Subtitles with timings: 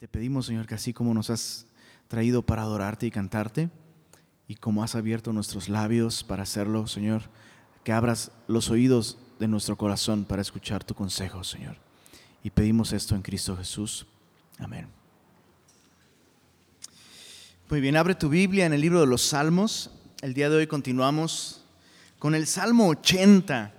[0.00, 1.66] Te pedimos, Señor, que así como nos has
[2.08, 3.68] traído para adorarte y cantarte,
[4.48, 7.24] y como has abierto nuestros labios para hacerlo, Señor,
[7.84, 11.76] que abras los oídos de nuestro corazón para escuchar tu consejo, Señor.
[12.42, 14.06] Y pedimos esto en Cristo Jesús.
[14.58, 14.88] Amén.
[17.68, 19.90] Muy bien, abre tu Biblia en el libro de los Salmos.
[20.22, 21.62] El día de hoy continuamos
[22.18, 23.74] con el Salmo 80.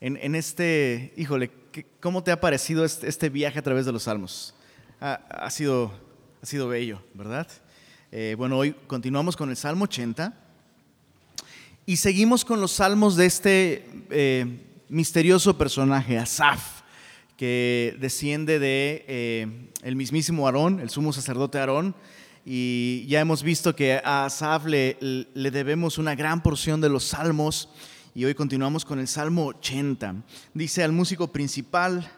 [0.00, 1.52] En, este, híjole,
[2.00, 4.54] ¿cómo te ha parecido este, este viaje a través de los Salmos?
[5.00, 5.92] Ha, sido,
[6.42, 7.48] ha sido bello, ¿verdad?
[8.12, 10.34] Eh, bueno, hoy continuamos con el Salmo 80
[11.86, 14.46] y seguimos con los salmos de este eh,
[14.88, 16.82] misterioso personaje, Asaf,
[17.38, 21.94] que desciende de eh, el mismísimo Aarón, el sumo sacerdote Aarón,
[22.44, 27.04] y ya hemos visto que a Asaf le, le debemos una gran porción de los
[27.04, 27.70] salmos
[28.14, 30.16] y hoy continuamos con el Salmo 80.
[30.52, 32.10] Dice al músico principal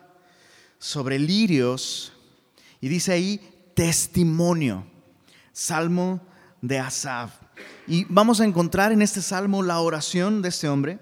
[0.78, 2.12] sobre lirios,
[2.82, 3.40] y dice ahí
[3.74, 4.84] testimonio,
[5.52, 6.20] salmo
[6.60, 7.32] de Asaf.
[7.86, 10.98] Y vamos a encontrar en este salmo la oración de este hombre.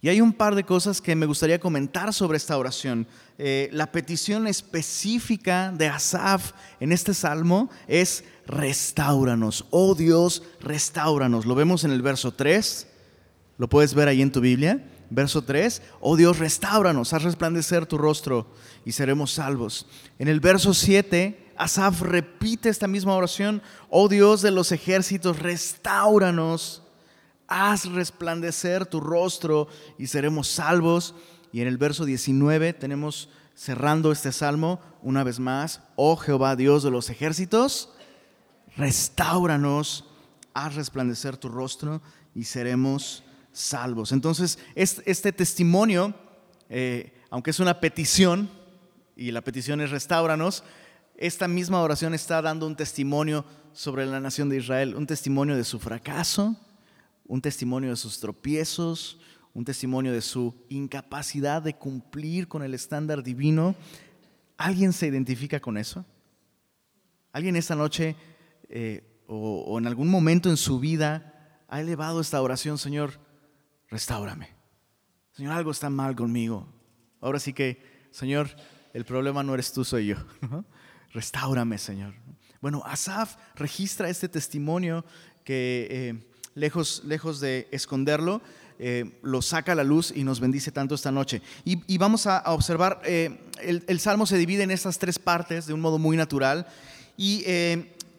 [0.00, 3.06] Y hay un par de cosas que me gustaría comentar sobre esta oración.
[3.36, 9.66] Eh, la petición específica de Asaf en este salmo es restauranos.
[9.68, 11.44] Oh Dios, restauranos.
[11.44, 12.86] Lo vemos en el verso 3.
[13.58, 14.82] Lo puedes ver ahí en tu Biblia.
[15.10, 18.46] Verso 3, oh Dios, restauranos, haz resplandecer tu rostro
[18.84, 19.86] y seremos salvos.
[20.18, 26.82] En el verso 7, Asaf repite esta misma oración, oh Dios de los ejércitos, restauranos,
[27.46, 31.14] haz resplandecer tu rostro y seremos salvos.
[31.52, 36.82] Y en el verso 19 tenemos cerrando este salmo una vez más, oh Jehová Dios
[36.82, 37.90] de los ejércitos,
[38.76, 40.06] restauranos,
[40.54, 42.02] haz resplandecer tu rostro
[42.34, 43.33] y seremos salvos.
[44.10, 46.12] Entonces, este testimonio,
[46.68, 48.50] eh, aunque es una petición,
[49.16, 50.64] y la petición es restauranos,
[51.16, 55.62] esta misma oración está dando un testimonio sobre la nación de Israel, un testimonio de
[55.62, 56.56] su fracaso,
[57.26, 59.20] un testimonio de sus tropiezos,
[59.52, 63.76] un testimonio de su incapacidad de cumplir con el estándar divino.
[64.56, 66.04] ¿Alguien se identifica con eso?
[67.32, 68.16] ¿Alguien esta noche
[68.68, 73.20] eh, o en algún momento en su vida ha elevado esta oración, Señor?
[73.94, 74.48] Restaurame.
[75.36, 76.66] Señor, algo está mal conmigo.
[77.20, 78.50] Ahora sí que, Señor,
[78.92, 80.16] el problema no eres tú, soy yo.
[81.12, 82.12] Restaurame, Señor.
[82.60, 85.04] Bueno, Asaf registra este testimonio
[85.44, 88.42] que eh, lejos, lejos de esconderlo,
[88.80, 91.40] eh, lo saca a la luz y nos bendice tanto esta noche.
[91.64, 95.72] Y, vamos a, observar, eh, el, el, salmo se divide en estas tres partes de
[95.72, 96.66] un modo muy natural.
[97.16, 97.44] Y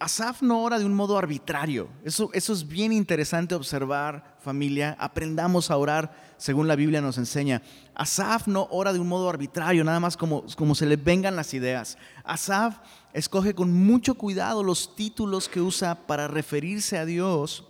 [0.05, 1.89] Asaf no ora de un modo arbitrario.
[2.03, 4.95] Eso, eso es bien interesante observar, familia.
[4.99, 7.63] Aprendamos a orar según la Biblia nos enseña.
[7.95, 11.55] Asaf no ora de un modo arbitrario, nada más como, como se le vengan las
[11.55, 11.97] ideas.
[12.23, 12.77] Asaf
[13.13, 17.65] escoge con mucho cuidado los títulos que usa para referirse a Dios.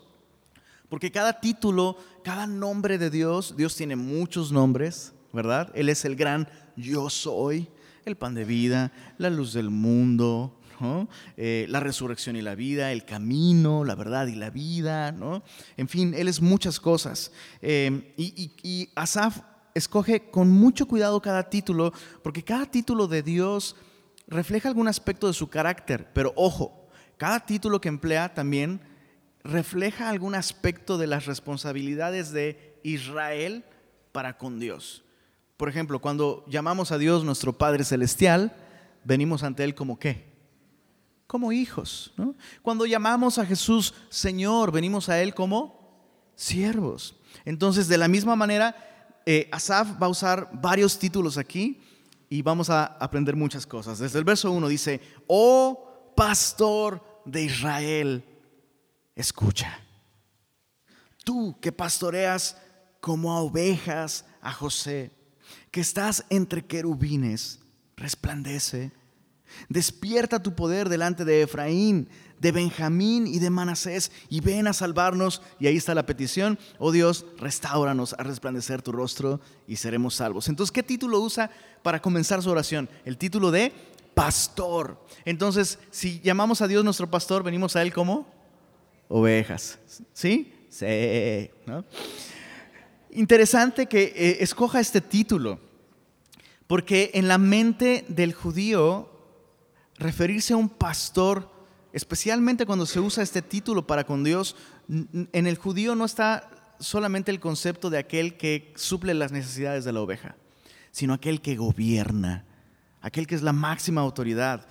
[0.90, 5.72] Porque cada título, cada nombre de Dios, Dios tiene muchos nombres, ¿verdad?
[5.74, 7.70] Él es el gran yo soy,
[8.04, 10.60] el pan de vida, la luz del mundo,
[11.38, 15.44] eh, la resurrección y la vida, el camino, la verdad y la vida, ¿no?
[15.78, 17.32] En fin, Él es muchas cosas.
[17.62, 19.40] Eh, y, Asaf
[19.74, 21.94] escoge con mucho cuidado cada título,
[22.24, 23.76] porque cada título de Dios
[24.28, 26.88] refleja algún aspecto de su carácter, pero ojo,
[27.18, 28.82] cada título que emplea también
[29.44, 33.64] refleja algún aspecto de las responsabilidades de Israel
[34.12, 35.04] para con Dios.
[35.58, 38.56] Por ejemplo, cuando llamamos a Dios nuestro Padre Celestial,
[39.04, 40.35] venimos ante Él como qué?
[41.28, 42.14] Como hijos.
[42.62, 47.16] Cuando llamamos a Jesús Señor, venimos a Él como siervos.
[47.46, 48.76] Entonces, de la misma manera,
[49.26, 51.82] eh, Asaf va a usar varios títulos aquí
[52.30, 54.00] y vamos a aprender muchas cosas.
[54.00, 58.24] Desde el verso 1 dice, oh pastor de Israel,
[59.16, 59.80] escucha.
[61.24, 62.58] Tú que pastoreas
[63.02, 65.12] como a ovejas a José,
[65.72, 67.60] que estás entre querubines,
[67.98, 68.92] resplandece
[69.70, 72.10] Despierta tu poder delante de Efraín,
[72.40, 75.42] de Benjamín y de Manasés y ven a salvarnos.
[75.60, 76.60] Y ahí está la petición.
[76.80, 80.50] Oh Dios, restauranos a resplandecer tu rostro y seremos salvos.
[80.50, 81.50] Entonces, ¿qué título usa
[81.84, 82.90] para comenzar su oración?
[83.06, 83.72] El título de
[84.14, 85.00] pastor.
[85.26, 88.28] Entonces, si llamamos a Dios nuestro pastor, venimos a Él como
[89.08, 89.80] ovejas.
[90.14, 90.54] ¿Sí?
[90.70, 91.52] Sí.
[93.12, 95.60] Interesante que eh, escoja este título,
[96.68, 99.15] porque en la mente del judío
[99.98, 101.50] referirse a un pastor,
[101.94, 104.56] especialmente cuando se usa este título para con Dios,
[104.90, 106.50] en el judío no está
[106.80, 110.36] solamente el concepto de aquel que suple las necesidades de la oveja,
[110.92, 112.46] sino aquel que gobierna,
[113.02, 114.68] aquel que es la máxima autoridad.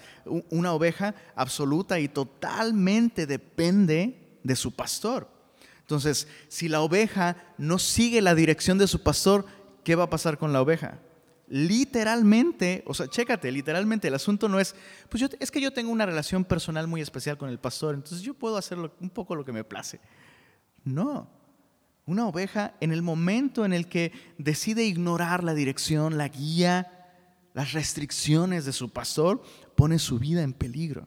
[0.50, 5.28] Una oveja absoluta y totalmente depende de su pastor.
[5.80, 9.44] Entonces, si la oveja no sigue la dirección de su pastor,
[9.84, 10.98] ¿qué va a pasar con la oveja?
[11.56, 14.74] Literalmente, o sea, chécate, literalmente el asunto no es,
[15.08, 18.22] pues yo, es que yo tengo una relación personal muy especial con el pastor, entonces
[18.22, 20.00] yo puedo hacer un poco lo que me place.
[20.82, 21.30] No,
[22.06, 26.90] una oveja en el momento en el que decide ignorar la dirección, la guía,
[27.52, 29.40] las restricciones de su pastor,
[29.76, 31.06] pone su vida en peligro.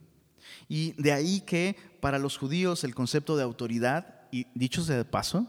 [0.69, 5.03] Y de ahí que para los judíos el concepto de autoridad, y dicho sea de
[5.03, 5.45] paso,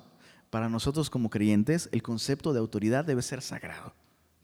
[0.51, 3.95] para nosotros como creyentes el concepto de autoridad debe ser sagrado,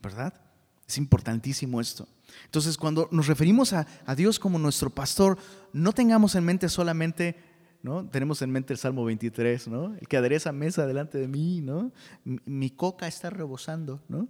[0.01, 0.44] ¿verdad?
[0.87, 2.07] Es importantísimo esto.
[2.45, 3.85] Entonces, cuando nos referimos a,
[4.15, 5.37] Dios como nuestro pastor,
[5.73, 7.35] no tengamos en mente solamente
[7.81, 8.03] ¿no?
[8.09, 9.93] Tenemos en mente el Salmo 23, ¿no?
[10.01, 11.91] El que adereza mesa delante de mí, ¿no?
[12.23, 14.27] Mi, coca está rebosando, ¿no?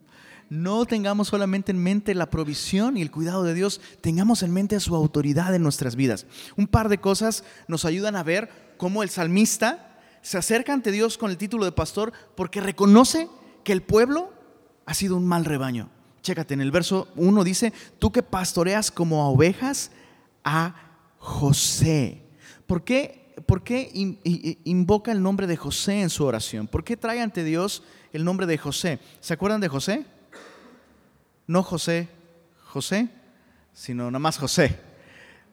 [0.49, 4.77] No tengamos solamente en mente la provisión y el cuidado de Dios, tengamos en mente
[4.81, 6.25] su autoridad en nuestras vidas.
[6.57, 11.17] Un par de cosas nos ayudan a ver cómo el salmista se acerca ante Dios
[11.17, 13.29] con el título de pastor porque reconoce
[13.63, 14.33] que el pueblo
[14.85, 15.94] ha sido un mal rebaño.
[16.25, 19.91] Chécate, en el verso 1 dice, tú que pastoreas como a ovejas
[20.43, 20.73] a
[21.19, 22.23] José.
[22.65, 23.91] ¿Por qué ¿por qué
[24.63, 26.67] invoca el nombre de José en su oración?
[26.67, 28.97] ¿Por qué trae ante Dios el nombre de José?
[29.19, 30.07] ¿Se acuerdan de José?
[31.45, 32.07] No José,
[32.63, 33.09] José,
[33.71, 34.79] sino nada más José.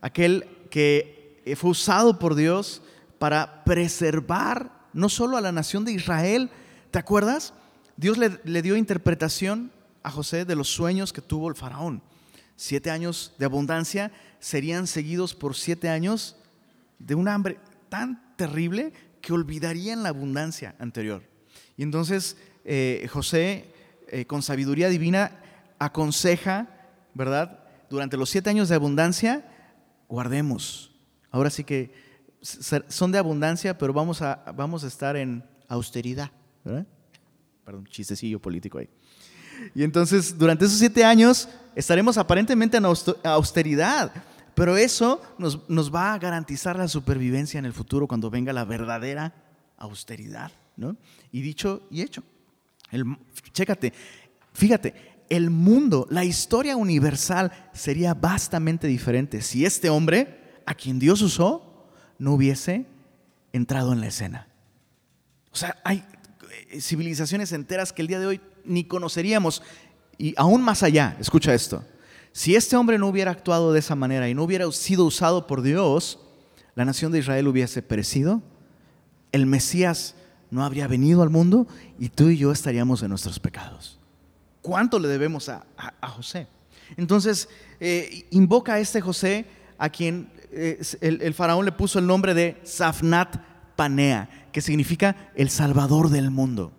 [0.00, 2.80] Aquel que fue usado por Dios
[3.18, 6.48] para preservar no solo a la nación de Israel,
[6.90, 7.52] ¿te acuerdas?
[7.98, 9.70] Dios le, le dio interpretación
[10.02, 12.02] a José de los sueños que tuvo el faraón.
[12.56, 16.36] Siete años de abundancia serían seguidos por siete años
[16.98, 17.58] de un hambre
[17.88, 21.22] tan terrible que olvidarían la abundancia anterior.
[21.76, 23.66] Y entonces eh, José,
[24.08, 25.40] eh, con sabiduría divina,
[25.78, 26.68] aconseja,
[27.14, 27.64] ¿verdad?
[27.90, 29.44] Durante los siete años de abundancia,
[30.08, 30.92] guardemos.
[31.30, 31.92] Ahora sí que
[32.40, 36.30] son de abundancia, pero vamos a, vamos a estar en austeridad.
[37.64, 38.88] Perdón, chistecillo político ahí.
[39.74, 44.12] Y entonces, durante esos siete años, estaremos aparentemente en austeridad
[44.54, 49.34] pero eso nos, va a garantizar la supervivencia en el futuro cuando venga la verdadera
[49.78, 50.52] austeridad.
[50.76, 50.96] ¿no?
[51.30, 52.22] Y dicho y hecho.
[52.90, 53.04] El,
[53.52, 53.92] chécate,
[54.52, 54.94] fíjate,
[55.30, 61.88] el mundo, la historia universal sería vastamente diferente si este hombre, a quien Dios usó,
[62.18, 62.84] no hubiese
[63.52, 64.48] entrado en la escena.
[65.50, 66.04] O sea, hay
[66.70, 69.62] eh, civilizaciones enteras que el día de hoy ni conoceríamos.
[70.18, 71.84] Y aún más allá, escucha esto,
[72.32, 75.62] si este hombre no hubiera actuado de esa manera y no hubiera sido usado por
[75.62, 76.18] Dios,
[76.74, 78.42] la nación de Israel hubiese perecido,
[79.32, 80.14] el Mesías
[80.50, 81.66] no habría venido al mundo
[81.98, 83.98] y tú y yo estaríamos en nuestros pecados.
[84.62, 85.64] ¿Cuánto le debemos a,
[86.02, 86.46] José?
[86.96, 87.48] Entonces,
[87.80, 92.34] eh, invoca a este José a quien eh, el, el, faraón le puso el nombre
[92.34, 93.36] de Safnat
[93.76, 96.72] Panea, que significa el Salvador del mundo.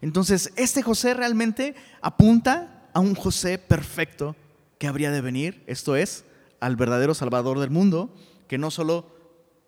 [0.00, 4.36] Entonces, este José realmente apunta a un José perfecto
[4.78, 6.24] que habría de venir, esto es,
[6.60, 8.14] al verdadero Salvador del mundo,
[8.46, 9.14] que no solo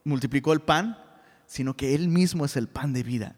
[0.04, 0.98] multiplicó el pan,
[1.46, 3.36] sino que Él mismo es el pan de vida.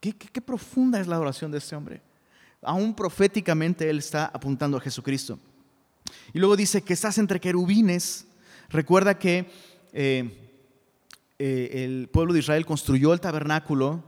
[0.00, 2.00] Qué, profunda es la oración de este hombre.
[2.62, 5.38] Aún proféticamente Él está apuntando a Jesucristo.
[6.32, 8.26] Y luego dice que estás entre querubines.
[8.68, 9.50] Recuerda que
[9.92, 10.54] eh,
[11.38, 14.04] eh, el pueblo de Israel construyó el tabernáculo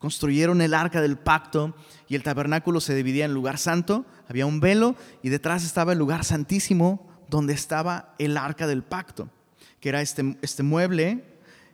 [0.00, 1.76] construyeron el arca del pacto
[2.08, 5.98] y el tabernáculo se dividía en lugar santo, había un velo y detrás estaba el
[5.98, 9.28] lugar santísimo donde estaba el arca del pacto,
[9.78, 11.22] que era este, este mueble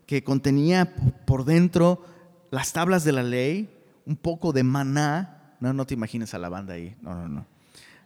[0.06, 2.04] que contenía por dentro
[2.50, 3.70] las tablas de la ley,
[4.04, 7.46] un poco de maná, no, no te imagines a la banda ahí, no, no, no,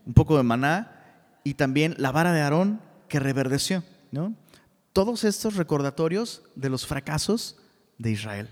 [0.07, 1.01] un poco de maná
[1.45, 4.35] y también la vara de Aarón que reverdeció, ¿no?
[4.93, 7.57] Todos estos recordatorios de los fracasos
[7.97, 8.49] de Israel.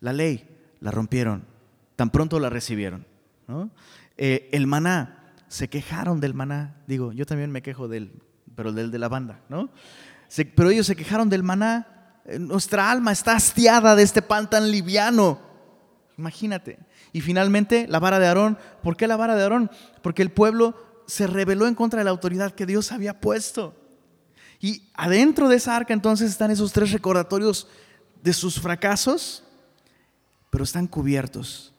[0.00, 0.51] La ley,
[0.82, 1.44] la rompieron,
[1.96, 3.06] tan pronto la recibieron.
[4.18, 6.74] Eh, el maná, se quejaron del maná.
[6.86, 8.12] Digo, yo también me quejo del,
[8.54, 9.70] pero del de la banda, ¿no?
[10.56, 12.20] pero ellos se quejaron del maná.
[12.24, 15.40] Eh, nuestra alma está hastiada de este pan tan liviano.
[16.18, 16.78] Imagínate.
[17.12, 18.58] Y finalmente la vara de Aarón.
[18.82, 19.70] ¿Por qué la vara de Aarón?
[20.02, 20.74] Porque el pueblo
[21.06, 23.76] se rebeló en contra de la autoridad que Dios había puesto.
[24.58, 27.68] Y adentro de esa arca entonces están esos tres recordatorios
[28.22, 29.44] de sus fracasos
[30.52, 31.72] pero están cubiertos,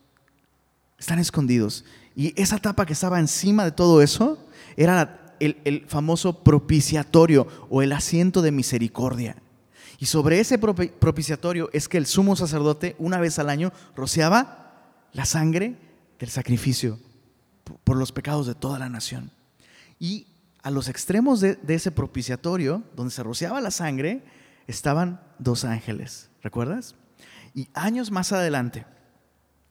[0.97, 1.85] están escondidos.
[2.15, 4.43] Y esa tapa que estaba encima de todo eso
[4.75, 9.35] era el, famoso propiciatorio o el asiento de misericordia.
[9.99, 15.25] Y sobre ese propiciatorio es que el sumo sacerdote una vez al año rociaba la
[15.25, 15.77] sangre
[16.17, 16.97] del sacrificio
[17.83, 19.29] por los pecados de toda la nación.
[19.99, 20.25] Y
[20.63, 24.23] a los extremos de, de ese propiciatorio, donde se rociaba la sangre,
[24.65, 26.95] estaban dos ángeles, ¿recuerdas?
[27.53, 28.85] Y años más adelante,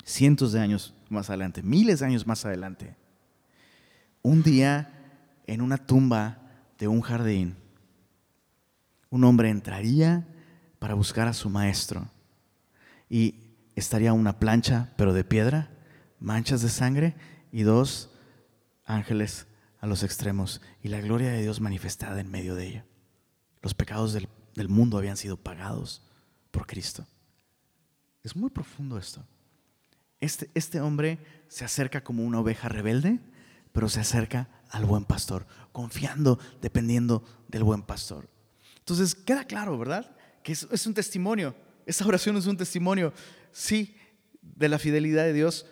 [0.05, 2.97] cientos de años más adelante, miles de años más adelante,
[4.23, 4.91] un día
[5.47, 6.39] en una tumba
[6.79, 7.57] de un jardín,
[9.11, 10.27] un hombre entraría
[10.79, 12.09] para buscar a su maestro
[13.11, 13.35] y
[13.77, 15.71] estaría una plancha, pero de piedra,
[16.19, 17.15] manchas de sangre
[17.51, 18.11] y dos
[18.85, 19.47] ángeles
[19.81, 22.87] a los extremos y la gloria de Dios manifestada en medio de ella.
[23.61, 26.03] Los pecados del, del mundo habían sido pagados
[26.51, 27.07] por Cristo.
[28.23, 29.25] Es muy profundo esto.
[30.21, 33.19] Este, este hombre se acerca como una oveja rebelde,
[33.73, 38.29] pero se acerca al buen pastor, confiando, dependiendo del buen pastor.
[38.79, 40.17] Entonces, queda claro, ¿verdad?
[40.43, 41.55] Que es, un testimonio.
[41.87, 43.12] Esa oración es un testimonio,
[43.50, 43.97] sí,
[44.41, 45.67] de la fidelidad de Dios,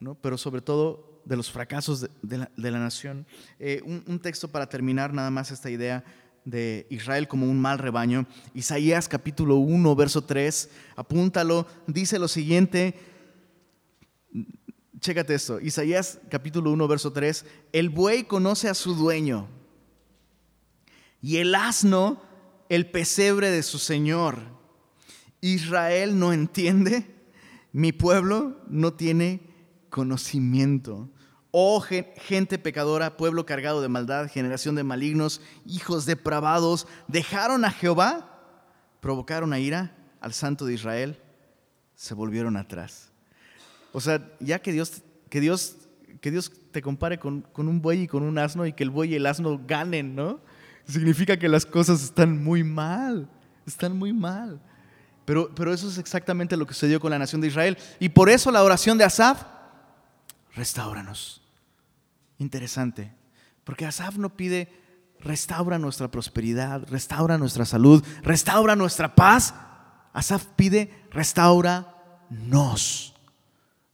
[0.00, 0.14] ¿no?
[0.16, 3.26] pero sobre todo de los fracasos de, la, nación.
[3.58, 6.04] Eh, un texto para terminar nada más esta idea
[6.46, 8.26] de Israel como un mal rebaño.
[8.54, 12.94] Isaías capítulo 1, verso 3, apúntalo, dice lo siguiente,
[15.00, 19.48] chécate esto, Isaías capítulo 1, verso 3, el buey conoce a su dueño
[21.20, 22.22] y el asno
[22.68, 24.38] el pesebre de su señor.
[25.40, 27.06] Israel no entiende,
[27.72, 29.40] mi pueblo no tiene
[29.90, 31.10] conocimiento.
[31.58, 38.42] Oh gente pecadora, pueblo cargado de maldad, generación de malignos, hijos depravados, dejaron a Jehová,
[39.00, 41.18] provocaron a ira al santo de Israel,
[41.94, 43.10] se volvieron atrás.
[43.94, 45.76] O sea, ya que Dios, que Dios,
[46.20, 48.90] que Dios te compare con, con un buey y con un asno y que el
[48.90, 50.40] buey y el asno ganen, ¿no?
[50.86, 53.30] Significa que las cosas están muy mal,
[53.66, 54.60] están muy mal.
[55.24, 57.78] Pero, pero eso es exactamente lo que sucedió con la nación de Israel.
[57.98, 59.42] Y por eso la oración de Asaf,
[60.54, 61.45] restauranos.
[62.38, 63.12] Interesante,
[63.64, 64.68] porque Asaf no pide
[65.20, 69.54] restaura nuestra prosperidad, restaura nuestra salud, restaura nuestra paz.
[70.12, 73.14] Asaf pide restaura nos.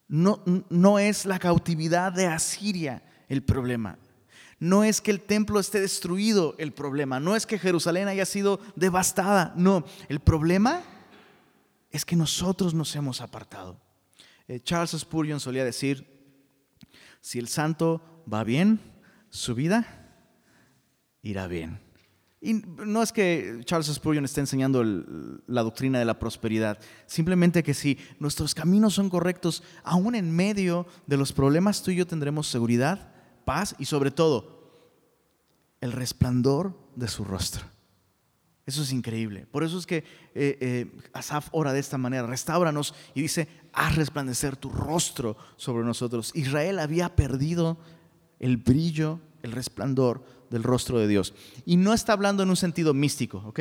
[0.09, 3.99] No, no es la cautividad de Asiria el problema.
[4.59, 7.19] No es que el templo esté destruido el problema.
[7.19, 9.53] No es que Jerusalén haya sido devastada.
[9.57, 10.83] No, el problema
[11.91, 13.81] es que nosotros nos hemos apartado.
[14.47, 16.07] Eh, Charles Spurgeon solía decir,
[17.21, 18.81] si el santo va bien,
[19.31, 19.87] su vida
[21.23, 21.81] irá bien.
[22.45, 24.83] Y no es que Charles Spurgeon esté enseñando
[25.47, 30.87] la doctrina de la prosperidad, simplemente que si nuestros caminos son correctos, aún en medio
[31.07, 33.13] de los problemas tú y yo tendremos seguridad,
[33.45, 34.61] paz y sobre todo
[35.81, 37.63] el resplandor de su rostro.
[38.67, 39.47] Eso es increíble.
[39.47, 39.99] Por eso es que
[40.35, 45.85] eh, eh, Asaf ora de esta manera, restauranos y dice, haz resplandecer tu rostro sobre
[45.85, 46.33] nosotros.
[46.35, 47.79] Israel había perdido
[48.43, 51.33] el brillo, el resplandor del rostro de Dios.
[51.65, 53.61] Y no está hablando en un sentido místico, ¿ok?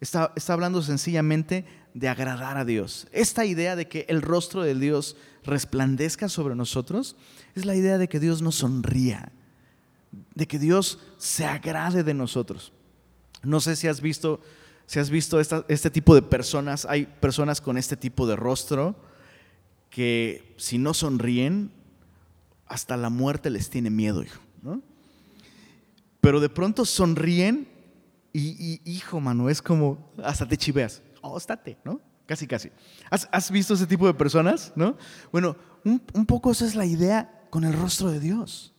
[0.00, 3.08] Está, está hablando sencillamente de agradar a Dios.
[3.10, 7.16] Esta idea de que el rostro de Dios resplandezca sobre nosotros
[7.54, 9.32] es la idea de que Dios nos sonría,
[10.34, 12.72] de que Dios se agrade de nosotros.
[13.42, 14.40] No sé si has visto,
[14.86, 18.96] si has visto este tipo de personas, hay personas con este tipo de rostro
[19.88, 21.70] que si no sonríen,
[22.66, 24.40] hasta la muerte les tiene miedo, hijo.
[26.20, 27.68] Pero de pronto sonríen
[28.32, 31.02] y, hijo, mano, es como, hasta te chiveas.
[31.22, 32.00] Oh, estate, ¿no?
[32.26, 32.70] Casi, casi.
[33.08, 34.96] ¿Has, visto ese tipo de personas, no?
[35.30, 38.74] Bueno, un, poco esa es la idea con el rostro de Dios.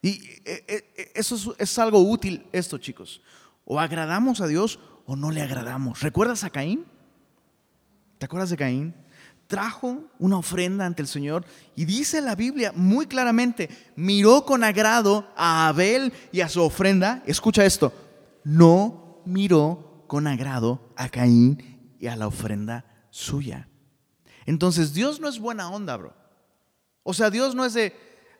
[0.00, 3.20] Y eh, eh, eso es, es algo útil esto, chicos.
[3.64, 6.00] O agradamos a Dios o no le agradamos.
[6.00, 6.86] ¿Recuerdas a Caín?
[8.18, 8.94] ¿Te acuerdas de Caín?
[9.52, 11.44] Trajo una ofrenda ante el Señor
[11.76, 17.22] y dice la Biblia muy claramente, miró con agrado a Abel y a su ofrenda.
[17.26, 17.92] Escucha esto,
[18.44, 23.68] no miró con agrado a Caín y a la ofrenda suya.
[24.46, 26.14] Entonces Dios no es buena onda, bro.
[27.02, 27.94] O sea, Dios no es de,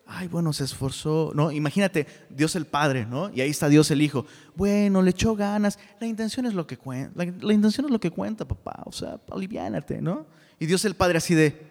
[0.07, 1.31] ay, bueno, se esforzó.
[1.35, 3.29] No, imagínate, Dios el Padre, ¿no?
[3.31, 4.25] Y ahí está Dios el Hijo.
[4.55, 5.77] Bueno, le echó ganas.
[5.99, 7.23] La intención es lo que cuenta.
[7.23, 8.81] La, intención es lo que cuenta, papá.
[8.85, 10.25] O sea, aliviánate, ¿no?
[10.63, 11.61] Y Dios el Padre así de,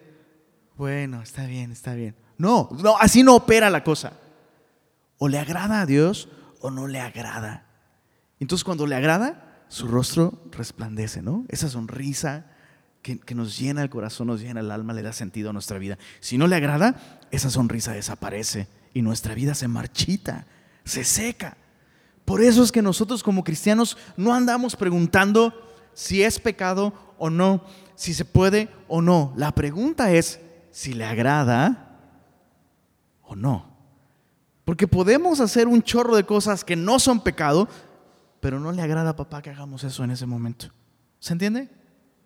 [0.77, 2.13] bueno, está bien, está bien.
[2.37, 4.13] No, no, así no opera la cosa.
[5.17, 6.29] O le agrada a Dios
[6.61, 7.65] o no le agrada.
[8.39, 11.43] Entonces cuando le agrada, su rostro resplandece, ¿no?
[11.49, 12.45] Esa sonrisa
[13.01, 15.79] que, que, nos llena el corazón, nos llena el alma, le da sentido a nuestra
[15.79, 15.97] vida.
[16.19, 20.45] Si no le agrada, esa sonrisa desaparece y nuestra vida se marchita,
[20.85, 21.57] se seca.
[22.25, 25.51] Por eso es que nosotros como cristianos no andamos preguntando
[25.95, 27.63] si es pecado o no
[27.95, 29.33] si se puede o no.
[29.35, 30.39] La pregunta es
[30.71, 31.99] si le agrada
[33.21, 33.73] o no.
[34.65, 37.67] Porque podemos hacer un chorro de cosas que no son pecado,
[38.39, 40.67] pero no le agrada a papá que hagamos eso en ese momento.
[41.19, 41.69] ¿Se entiende?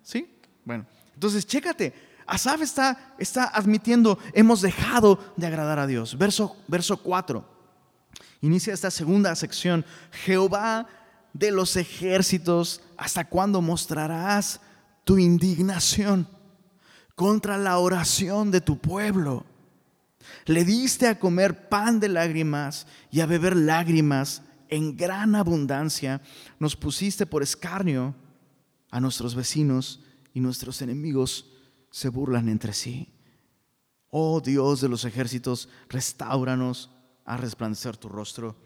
[0.04, 0.40] ¿Sí?
[0.64, 1.94] Bueno, entonces chécate.
[2.28, 6.18] Asaf está, está admitiendo, hemos dejado de agradar a Dios.
[6.18, 7.58] Verso, verso 4.
[8.42, 9.86] Inicia esta segunda sección.
[10.12, 10.88] Jehová
[11.34, 14.60] de los ejércitos, ¿hasta cuándo mostrarás
[15.08, 16.28] tu indignación
[17.16, 19.46] contra la oración de tu pueblo?
[20.46, 26.22] Le diste a comer pan de lágrimas y a beber lágrimas en gran abundancia.
[26.60, 28.16] Nos pusiste por escarnio
[28.92, 30.02] a nuestros vecinos
[30.34, 31.54] y nuestros enemigos
[31.90, 33.14] se burlan entre sí.
[34.10, 36.92] Oh Dios de los ejércitos, restauranos
[37.24, 38.58] a resplandecer tu rostro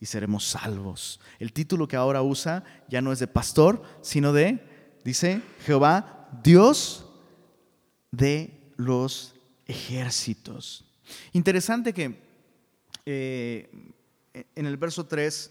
[0.00, 1.20] y seremos salvos.
[1.38, 4.73] El título que ahora usa ya no es de pastor, sino de,
[5.04, 7.06] dice Jehová, Dios
[8.10, 9.34] de los
[9.66, 10.84] ejércitos.
[11.32, 12.18] Interesante que
[13.06, 13.68] eh,
[14.54, 15.50] en el verso 3,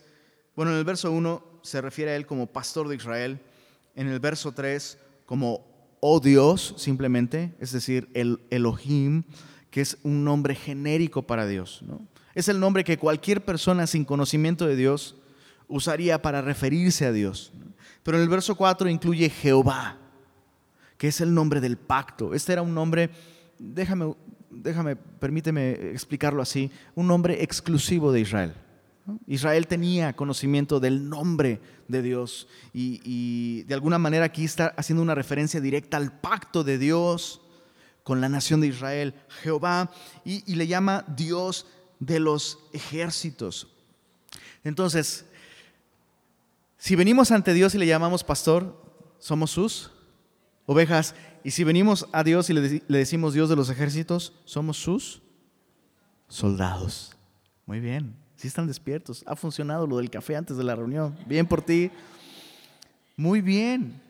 [0.55, 3.39] bueno, en el verso 1 se refiere a él como pastor de Israel,
[3.95, 5.65] en el verso 3 como
[5.99, 9.23] oh Dios simplemente, es decir, el Elohim,
[9.71, 11.81] que es un nombre genérico para Dios.
[12.35, 15.15] Es el nombre que cualquier persona sin conocimiento de Dios
[15.67, 17.53] usaría para referirse a Dios.
[18.03, 19.97] Pero en el verso 4 incluye Jehová,
[20.97, 22.33] que es el nombre del pacto.
[22.33, 23.09] Este era un nombre,
[23.57, 24.13] déjame
[24.61, 28.53] déjame, permíteme explicarlo así, un nombre exclusivo de Israel.
[29.27, 35.15] Israel tenía conocimiento del nombre de Dios y, de alguna manera aquí está haciendo una
[35.15, 37.41] referencia directa al pacto de Dios
[38.03, 39.91] con la nación de Israel, Jehová,
[40.25, 41.67] y, y le llama Dios
[41.99, 43.67] de los ejércitos.
[44.63, 45.25] Entonces,
[46.83, 48.77] si venimos ante Dios y le llamamos pastor,
[49.17, 49.89] somos sus
[50.65, 55.21] ovejas y si venimos a Dios y le, decimos Dios de los ejércitos, somos sus
[56.27, 57.15] soldados.
[57.65, 59.23] Muy bien, si están despiertos.
[59.27, 61.17] Ha funcionado lo del café antes de la reunión.
[61.25, 61.89] Bien por ti.
[63.15, 64.01] Muy bien.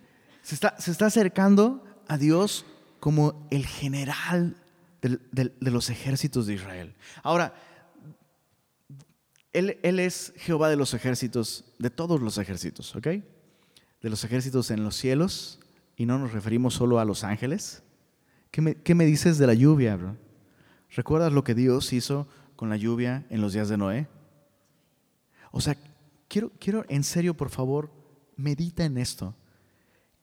[0.42, 2.66] Se está, se está acercando a Dios
[3.00, 4.56] como el general
[5.00, 6.96] de, los ejércitos de Israel.
[7.22, 7.54] Ahora,
[9.54, 13.08] él, es Jehová de los ejércitos, de todos los ejércitos, ¿ok?
[14.02, 15.60] De los ejércitos en los cielos
[15.96, 17.84] y no nos referimos solo a los ángeles?
[18.52, 20.18] ¿Qué me, dices de la lluvia, bro?
[20.92, 24.08] ¿Recuerdas lo que Dios hizo con la lluvia en los días de Noé?
[25.52, 25.78] O sea,
[26.28, 27.92] quiero, quiero en serio, por favor,
[28.36, 29.36] medita en esto.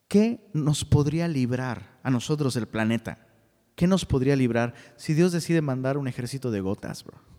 [0.06, 3.26] ¿Qué nos podría librar a nosotros del planeta?
[3.74, 7.29] ¿Qué nos podría librar si Dios decide mandar un ejército de gotas, bro?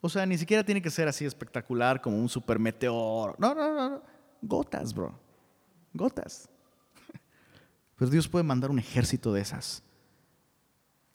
[0.00, 3.34] O sea, ni siquiera tiene que ser así espectacular como un super meteor.
[3.38, 4.02] No, no, no, no.
[4.42, 5.28] Gotas, bro
[5.92, 6.48] gotas.
[7.96, 9.82] Pero Dios puede mandar un ejército de esas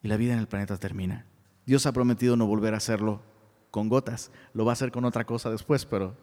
[0.01, 1.25] y la vida en el planeta termina.
[1.65, 3.21] Dios ha prometido no volver a hacerlo
[3.71, 6.15] con gotas, lo va a hacer con otra cosa después, pero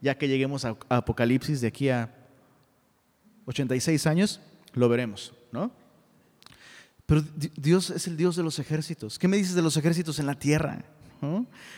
[0.00, 2.12] ya que lleguemos a Apocalipsis de aquí a
[3.44, 4.40] 86 años,
[4.72, 5.70] lo veremos, ¿no?
[7.04, 7.22] Pero
[7.56, 9.18] Dios es el Dios de los ejércitos.
[9.18, 10.84] ¿Qué me dices de los ejércitos en la tierra?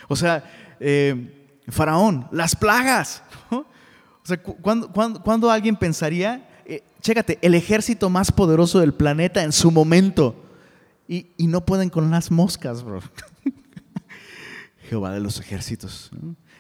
[0.09, 0.45] O sea,
[0.81, 3.23] eh, Faraón, las plagas.
[3.51, 3.65] O
[4.29, 10.45] sea, ¿cuándo, alguien pensaría, eh, chécate, el ejército más poderoso del planeta en su momento
[11.07, 13.01] y, no pueden con las moscas, bro?
[14.89, 16.11] Jehová de los ejércitos.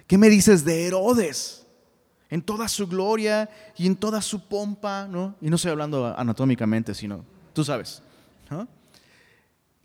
[0.06, 1.66] ¿Qué me dices de Herodes?
[2.30, 5.34] En toda su gloria y en toda su pompa, ¿no?
[5.40, 8.02] Y no estoy hablando anatómicamente, sino, tú sabes,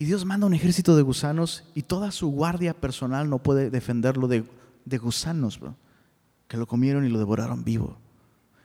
[0.03, 4.27] Y Dios manda un ejército de gusanos y toda su guardia personal no puede defenderlo
[4.27, 4.43] de,
[4.83, 5.77] de gusanos, bro
[6.49, 7.97] que lo comieron y lo devoraron vivo.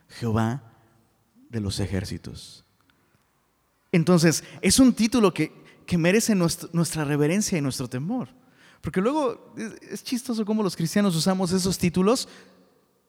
[0.08, 0.64] Jehová
[1.48, 2.64] de los ejércitos.
[3.92, 5.52] Entonces, es un título que,
[5.96, 8.30] merece nuestra reverencia y nuestro temor.
[8.80, 9.54] Porque luego
[9.88, 12.28] es chistoso cómo los cristianos usamos esos títulos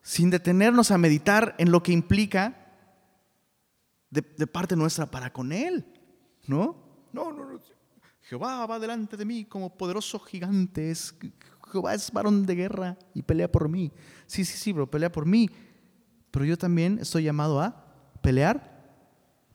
[0.03, 2.75] sin detenernos a meditar en lo que implica
[4.11, 5.83] de, de parte nuestra para con Él.
[6.45, 6.77] ¿No?
[7.11, 7.78] No, no, no.
[8.29, 10.91] Jehová va delante de mí como poderoso gigante.
[10.91, 11.15] Es
[11.71, 13.91] Jehová es varón de guerra y pelea por mí.
[14.27, 15.49] Sí, sí, sí, bro, pelea por mí.
[16.29, 17.83] Pero yo también estoy llamado a
[18.21, 18.87] pelear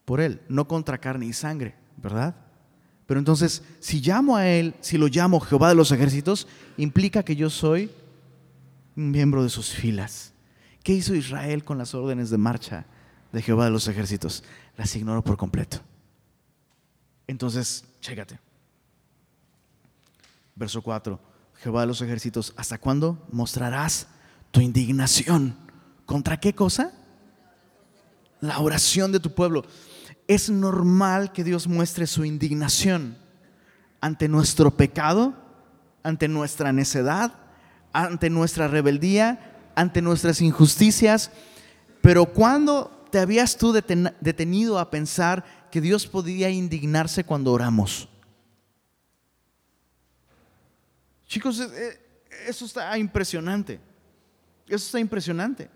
[0.04, 2.34] por Él, no contra carne y sangre, ¿verdad?
[3.06, 7.36] Pero entonces, si llamo a Él, si lo llamo Jehová de los ejércitos, implica que
[7.36, 7.92] yo soy
[8.96, 10.32] un miembro de sus filas.
[10.82, 12.86] ¿Qué hizo Israel con las órdenes de marcha
[13.30, 14.42] de Jehová de los ejércitos?
[14.76, 15.78] Las ignoró por completo.
[17.28, 18.40] Entonces, chécate.
[20.54, 21.20] Verso 4.
[21.62, 24.08] Jehová de los ejércitos, ¿hasta cuándo mostrarás
[24.50, 25.56] tu indignación?
[26.04, 26.92] ¿Contra qué cosa?
[28.40, 29.64] La oración de tu pueblo.
[30.26, 33.16] Es normal que Dios muestre su indignación
[34.00, 35.34] ante nuestro pecado
[36.04, 37.32] ante nuestra necedad,
[37.92, 41.32] ante nuestra rebeldía, ante nuestras injusticias.
[42.00, 48.08] Pero cuando te habías tú detenido a pensar que Dios podía indignarse cuando oramos?
[51.34, 52.00] Chicos, eh, eh,
[52.46, 53.80] eso está impresionante.
[54.68, 55.68] Eso está impresionante.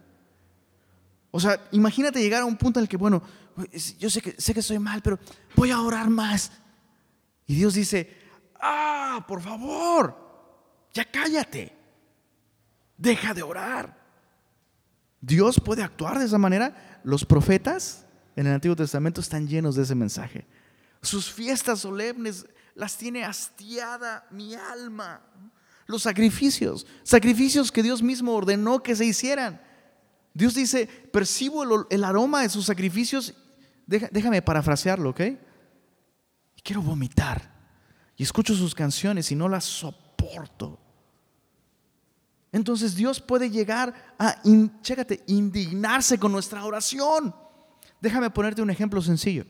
[1.32, 3.20] O sea, imagínate llegar a un punto en el que, bueno,
[3.98, 5.18] yo sé que, sé que soy mal, pero
[5.56, 6.52] voy a orar más.
[7.44, 8.16] Y Dios dice,
[8.54, 10.16] ah, por favor,
[10.92, 11.76] ya cállate.
[12.96, 13.98] Deja de orar.
[15.20, 17.00] Dios puede actuar de esa manera.
[17.02, 20.46] Los profetas en el Antiguo Testamento están llenos de ese mensaje.
[21.02, 22.46] Sus fiestas solemnes
[22.78, 25.20] las tiene hastiada mi alma.
[25.86, 29.60] Los sacrificios, sacrificios que Dios mismo ordenó que se hicieran.
[30.32, 33.34] Dios dice, percibo el, aroma de sus sacrificios.
[33.86, 35.20] déjame parafrasearlo, ¿ok?
[36.56, 37.52] Y quiero vomitar.
[38.16, 40.78] Y escucho sus canciones y no las soporto.
[42.52, 44.40] Entonces Dios puede llegar a,
[44.82, 47.34] chécate, indignarse con nuestra oración.
[48.00, 49.44] Déjame ponerte un ejemplo sencillo.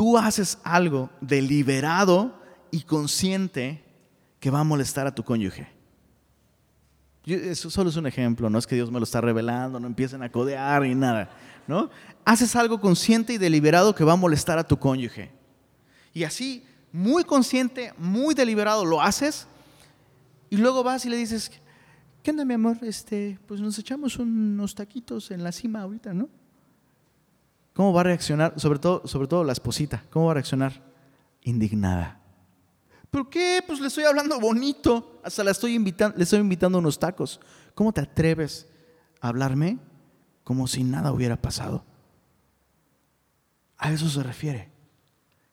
[0.00, 2.34] Tú haces algo deliberado
[2.70, 3.84] y consciente
[4.38, 5.68] que va a molestar a tu cónyuge.
[7.26, 10.22] eso solo es un ejemplo, no es que Dios me lo está revelando, no empiecen
[10.22, 11.28] a codear ni nada,
[11.68, 11.90] ¿no?
[12.24, 15.32] Haces algo consciente y deliberado que va a molestar a tu cónyuge.
[16.14, 19.48] Y así, muy consciente, muy deliberado lo haces
[20.48, 21.52] y luego vas y le dices,
[22.22, 22.78] ¿qué onda mi amor?
[22.80, 26.30] Este, pues nos echamos unos taquitos en la cima ahorita, ¿no?
[27.74, 28.58] ¿Cómo va a reaccionar?
[28.58, 30.82] Sobre todo, sobre todo la esposita, ¿cómo va a reaccionar?
[31.42, 32.20] Indignada.
[33.10, 33.62] ¿Pero qué?
[33.66, 35.20] Pues le estoy hablando bonito.
[35.24, 37.40] Hasta la estoy invitando, le estoy invitando unos tacos.
[37.74, 38.68] ¿Cómo te atreves
[39.20, 39.78] a hablarme
[40.44, 41.84] como si nada hubiera pasado?
[43.76, 44.70] A eso se refiere.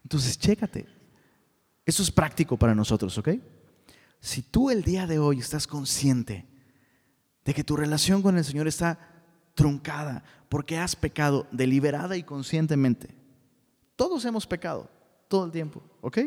[0.03, 0.87] Entonces, chécate.
[1.85, 3.29] Eso es práctico para nosotros, ¿ok?
[4.19, 6.45] Si tú el día de hoy estás consciente
[7.45, 8.99] de que tu relación con el Señor está
[9.53, 13.15] truncada porque has pecado deliberada y conscientemente,
[13.95, 14.89] todos hemos pecado,
[15.27, 16.19] todo el tiempo, ¿ok?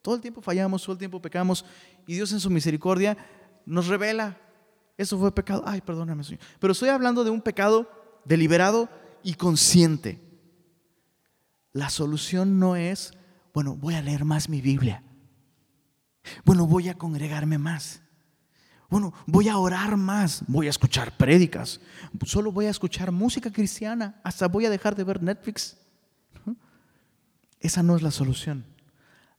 [0.00, 1.64] Todo el tiempo fallamos, todo el tiempo pecamos
[2.06, 3.16] y Dios en su misericordia
[3.66, 4.38] nos revela,
[4.96, 6.40] eso fue pecado, ay, perdóname Señor.
[6.60, 7.90] Pero estoy hablando de un pecado
[8.24, 8.88] deliberado
[9.22, 10.20] y consciente.
[11.72, 13.12] La solución no es,
[13.52, 15.02] bueno, voy a leer más mi Biblia.
[16.44, 18.03] Bueno, voy a congregarme más.
[18.90, 21.80] Bueno, voy a orar más, voy a escuchar prédicas,
[22.24, 25.76] solo voy a escuchar música cristiana, hasta voy a dejar de ver Netflix.
[27.60, 28.64] Esa no es la solución.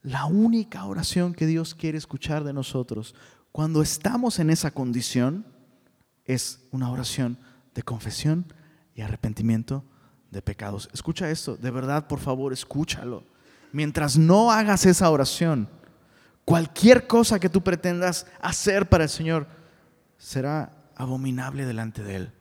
[0.02, 3.16] La única oración que Dios quiere escuchar de nosotros
[3.52, 5.46] cuando estamos en esa condición
[6.26, 7.38] es una oración
[7.74, 8.52] de confesión
[8.96, 9.84] y arrepentimiento
[10.32, 10.90] de pecados.
[10.94, 13.24] Escucha esto, de verdad, por favor, escúchalo.
[13.72, 15.70] Mientras no hagas esa oración,
[16.46, 19.48] Cualquier cosa que tú pretendas hacer para el Señor
[20.18, 22.32] será abominable delante de Él.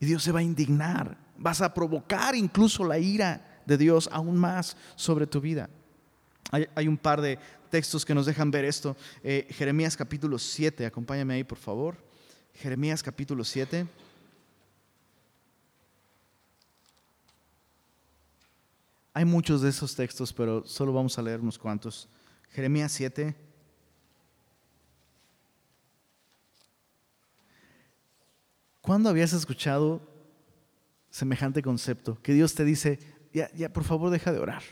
[0.00, 1.18] Y Dios se va a indignar.
[1.36, 5.68] Vas a provocar incluso la ira de Dios aún más sobre tu vida.
[6.50, 8.96] Hay, un par de textos que nos dejan ver esto.
[9.22, 11.96] Eh, Jeremías capítulo 7, acompáñame ahí por favor.
[12.54, 13.86] Jeremías capítulo 7.
[19.16, 22.08] Hay muchos de esos textos, pero solo vamos a leer unos cuantos.
[22.50, 23.34] Jeremías 7.
[28.80, 30.02] ¿Cuándo habías escuchado
[31.10, 32.20] semejante concepto?
[32.22, 32.98] Que Dios te dice,
[33.32, 34.62] ya, ya, por favor deja de orar.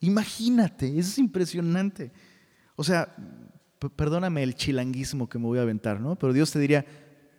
[0.00, 2.10] Imagínate, eso es impresionante.
[2.74, 3.14] O sea,
[3.96, 6.16] perdóname el chilanguismo que me voy a aventar, ¿no?
[6.16, 6.86] Pero Dios te diría,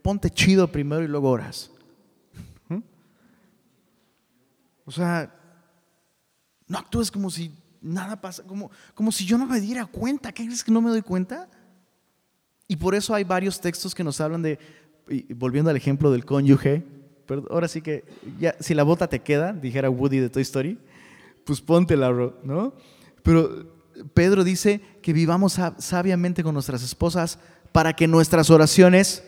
[0.04, 1.72] ponte chido primero y luego oras.
[4.86, 5.36] O sea,
[6.68, 7.52] no actúes como si
[7.82, 10.32] nada pasa, como, como si yo no me diera cuenta.
[10.32, 11.48] ¿Qué crees que no me doy cuenta?
[12.68, 14.58] Y por eso hay varios textos que nos hablan de,
[15.36, 16.84] volviendo al ejemplo del cónyuge,
[17.28, 18.04] pero ahora sí que,
[18.40, 20.80] ya, si la bota te queda, dijera Woody de Toy Story,
[21.44, 22.12] pues póntela,
[22.44, 22.74] ¿no?
[23.22, 23.76] Pero
[24.14, 27.40] Pedro dice que vivamos sabiamente con nuestras esposas
[27.72, 29.24] para que nuestras oraciones,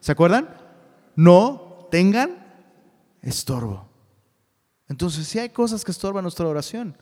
[0.00, 0.48] ¿se acuerdan?
[1.14, 2.30] No tengan
[3.22, 3.85] estorbo.
[4.88, 6.96] Entonces, si hay cosas que estorban nuestra oración,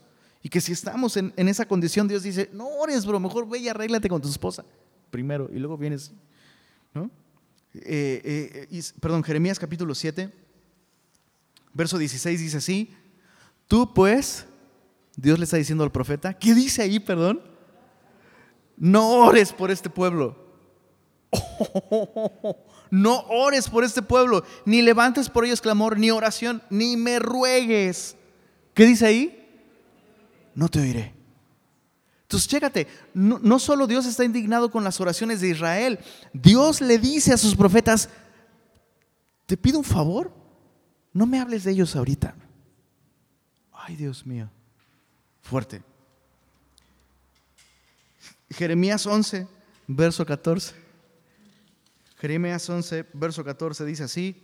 [0.45, 3.67] y que si estamos en, esa condición, Dios dice, no ores, bro, mejor ve y
[3.67, 4.63] arréglate con tu esposa
[5.09, 6.11] primero y luego vienes.
[6.93, 7.09] ¿no?
[7.73, 10.31] Eh, eh, perdón, Jeremías capítulo 7,
[11.73, 12.93] verso 16 dice así,
[13.67, 14.45] tú pues,
[15.15, 17.41] Dios le está diciendo al profeta, ¿qué dice ahí, perdón?
[18.77, 20.44] No ores por este pueblo.
[22.91, 28.15] no ores por este pueblo, ni levantes por ellos clamor, ni oración, ni me ruegues.
[28.73, 29.41] ¿Qué dice ahí?
[30.55, 31.13] no te oiré.
[32.23, 35.99] Entonces, chécate, no, no, solo Dios está indignado con las oraciones de Israel,
[36.33, 38.09] Dios le dice a sus profetas,
[39.45, 40.33] te pido un favor,
[41.13, 42.35] no me hables de ellos ahorita.
[43.71, 44.49] Ay, Dios mío,
[45.43, 45.83] fuerte.
[48.49, 49.47] Jeremías 11,
[49.85, 50.84] verso 14.
[52.25, 54.41] Jeremías 11, verso 14 dice así,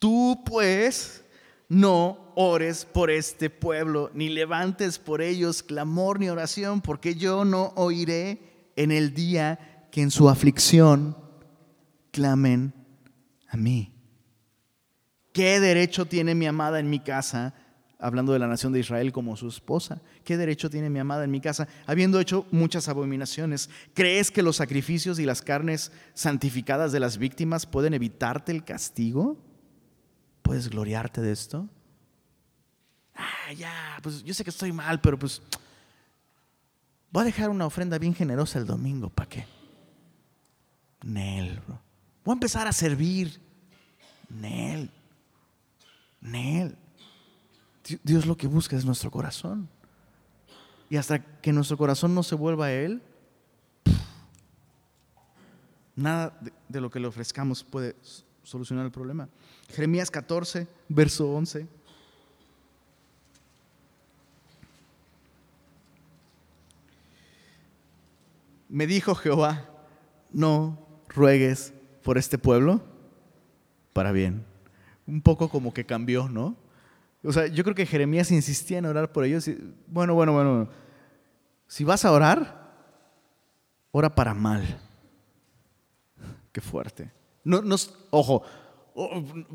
[0.00, 1.22] tú pues
[1.68, 7.72] no ores por este pueblo, ni levantes por ellos clamor ni oración, porque yo no
[7.76, 11.16] oiré en el día que en su aflicción
[12.10, 12.74] clamen
[13.46, 13.94] a mí.
[15.32, 17.54] ¿Qué derecho tiene mi amada en mi casa?
[18.02, 20.02] Hablando de la nación de Israel como su esposa.
[20.24, 21.68] ¿Qué derecho tiene mi amada en mi casa?
[21.86, 23.70] Habiendo hecho muchas abominaciones.
[23.94, 29.38] ¿Crees que los sacrificios y las carnes santificadas de las víctimas pueden evitarte el castigo?
[30.42, 31.68] ¿Puedes gloriarte de esto?
[33.14, 35.40] Ah, ya, pues yo sé que estoy mal, pero pues
[37.10, 39.46] voy a dejar una ofrenda bien generosa el domingo, ¿para qué?
[41.04, 41.80] Nel, bro.
[42.24, 43.40] Voy a empezar a servir.
[44.28, 44.90] Nel.
[46.20, 46.76] Nel.
[48.02, 49.68] Dios lo que busca es nuestro corazón.
[50.88, 53.02] Y hasta que nuestro corazón no se vuelva a Él,
[55.96, 57.96] nada de, lo que le ofrezcamos puede
[58.42, 59.28] solucionar el problema.
[59.70, 61.66] Jeremías 14, verso 11.
[68.68, 69.68] Me dijo Jehová,
[70.30, 72.82] no ruegues por este pueblo
[73.92, 74.44] para bien.
[75.06, 76.56] Un poco como que cambió, ¿no?
[77.24, 79.48] O sea, yo creo que Jeremías insistía en orar por ellos.
[79.86, 80.68] Bueno, bueno, bueno.
[81.66, 82.74] Si vas a orar,
[83.90, 84.80] ora para mal.
[86.52, 87.10] Qué fuerte.
[87.44, 87.76] No, no,
[88.10, 88.42] ojo,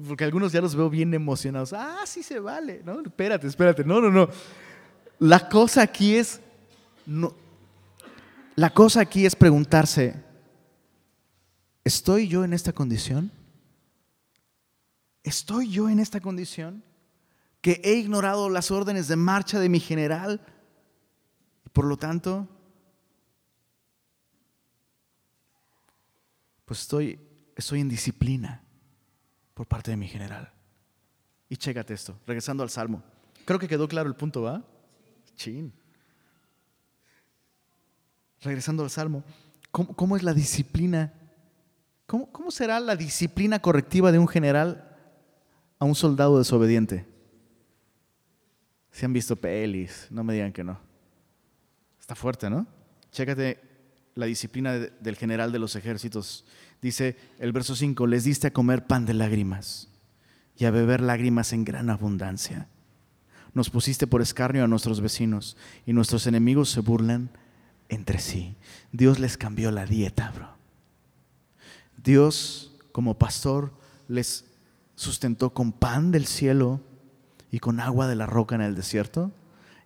[0.07, 1.73] porque algunos ya los veo bien emocionados.
[1.73, 2.81] Ah, sí se vale.
[2.83, 3.83] No, espérate, espérate.
[3.83, 4.29] No, no, no.
[5.19, 6.41] La cosa aquí es,
[7.05, 7.33] no,
[8.55, 10.27] la cosa aquí es preguntarse,
[11.87, 13.31] ¿Estoy yo en esta condición?
[15.23, 16.83] ¿Estoy yo en esta condición?
[17.67, 20.39] Que he ignorado las órdenes de marcha de mi general
[21.65, 22.47] y por lo tanto,
[26.63, 27.19] pues estoy,
[27.57, 28.63] estoy en disciplina
[29.53, 30.49] por parte de mi general.
[31.49, 33.03] Y chécate esto, regresando al Salmo.
[33.43, 34.63] Creo que quedó claro el punto, ¿va?
[35.35, 35.73] Chin.
[38.39, 39.25] Regresando al Salmo,
[39.71, 41.11] ¿cómo, cómo es la disciplina
[42.05, 44.95] ¿Cómo, será la disciplina correctiva de un general
[45.79, 47.16] a un soldado desobediente?
[48.97, 50.79] Si han visto pelis, no me digan que no.
[51.99, 52.65] Está fuerte, ¿no?
[53.11, 53.61] Chécate
[54.15, 56.45] la disciplina del general de los ejércitos.
[56.81, 59.87] Dice el verso 5, les diste a comer pan de lágrimas
[60.57, 62.69] y a beber lágrimas en gran abundancia.
[63.53, 67.29] Nos pusiste por escarnio a nuestros vecinos y nuestros enemigos se burlan
[67.89, 68.55] entre sí.
[68.91, 70.49] Dios les cambió la dieta, bro.
[72.03, 73.73] Dios como pastor
[74.07, 74.45] les
[74.95, 76.81] sustentó con pan del cielo
[77.51, 79.31] y con agua de la roca en el desierto.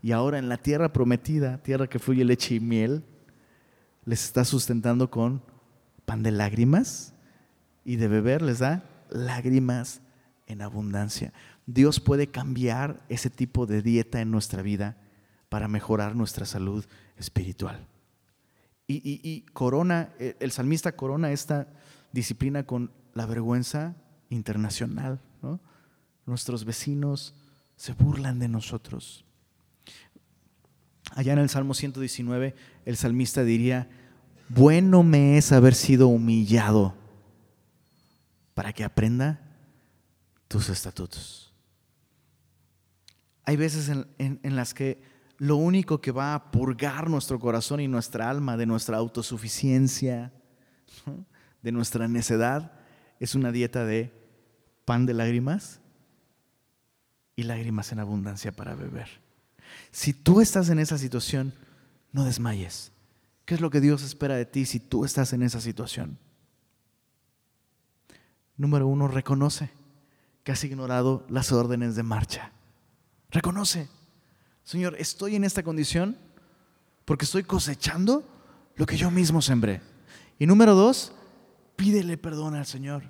[0.02, 3.04] Y ahora en la tierra prometida, tierra que fluye leche y miel,
[4.06, 5.44] les está sustentando con
[6.06, 7.14] pan de lágrimas
[7.86, 10.02] y de beber les da lágrimas
[10.48, 11.34] en abundancia.
[11.66, 14.98] Dios puede cambiar ese tipo de dieta en nuestra vida
[15.50, 16.86] para mejorar nuestra salud
[17.18, 17.88] espiritual.
[18.88, 21.68] Y, corona, el salmista corona esta
[22.12, 23.96] disciplina con la vergüenza
[24.30, 25.22] internacional.
[26.26, 27.34] Nuestros vecinos
[27.82, 29.26] se burlan de nosotros.
[31.16, 32.54] Allá en el Salmo 119,
[32.86, 33.90] el salmista diría,
[34.50, 36.94] bueno me es haber sido humillado
[38.54, 39.42] para que aprenda
[40.48, 41.56] tus estatutos.
[43.46, 45.02] Hay veces en, las que
[45.40, 50.32] lo único que va a purgar nuestro corazón y nuestra alma de nuestra autosuficiencia,
[51.64, 52.74] de nuestra necedad
[53.20, 54.14] es una dieta de
[54.86, 55.81] pan de lágrimas
[57.36, 59.08] y lágrimas en abundancia para beber.
[59.92, 61.54] Si tú estás en esa situación,
[62.12, 62.92] no desmayes.
[63.46, 66.18] ¿Qué es lo que Dios espera de ti si tú estás en esa situación?
[68.58, 69.70] Número uno, reconoce
[70.44, 72.52] que has ignorado las órdenes de marcha.
[73.30, 73.88] Reconoce,
[74.64, 76.18] Señor, estoy en esta condición
[77.06, 78.28] porque estoy cosechando
[78.76, 79.82] lo que yo mismo sembré.
[80.40, 81.14] Y número dos,
[81.76, 83.04] pídele perdón al Señor.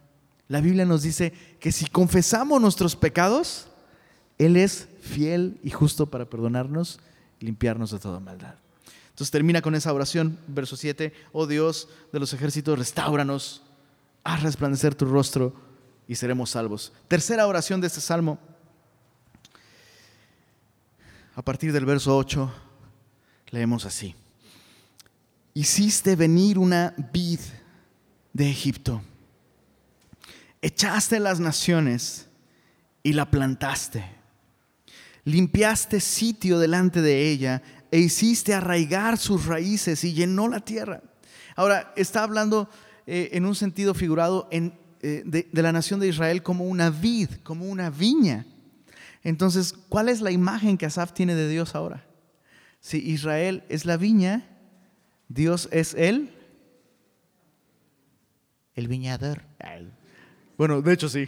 [0.48, 3.71] La Biblia nos dice que si confesamos nuestros pecados,
[4.38, 7.00] Él es fiel y justo para perdonarnos
[7.40, 8.56] y limpiarnos de toda maldad.
[9.10, 13.62] Entonces termina con esa oración, verso 7, oh Dios de los ejércitos, restauranos,
[14.24, 15.54] haz resplandecer tu rostro
[16.08, 16.92] y seremos salvos.
[17.08, 18.40] Tercera oración de este salmo,
[21.36, 22.52] a partir del verso 8,
[23.52, 24.16] leemos así.
[25.54, 27.40] Hiciste venir una vid
[28.34, 29.02] de Egipto.
[30.62, 32.28] Echaste las naciones
[33.04, 34.21] y la plantaste.
[35.24, 41.02] Limpiaste sitio delante de ella e hiciste arraigar sus raíces y llenó la tierra.
[41.56, 42.70] Ahora, está hablando
[43.06, 46.90] eh, en un sentido figurado en, eh, de, de la nación de Israel como una
[46.90, 48.46] vid, como una viña.
[49.24, 52.06] Entonces, ¿cuál es la imagen que Asaf tiene de Dios ahora?
[52.80, 54.48] Si Israel es la viña,
[55.28, 56.34] Dios es el,
[58.76, 59.44] el viñador.
[60.58, 61.28] Bueno, de hecho sí.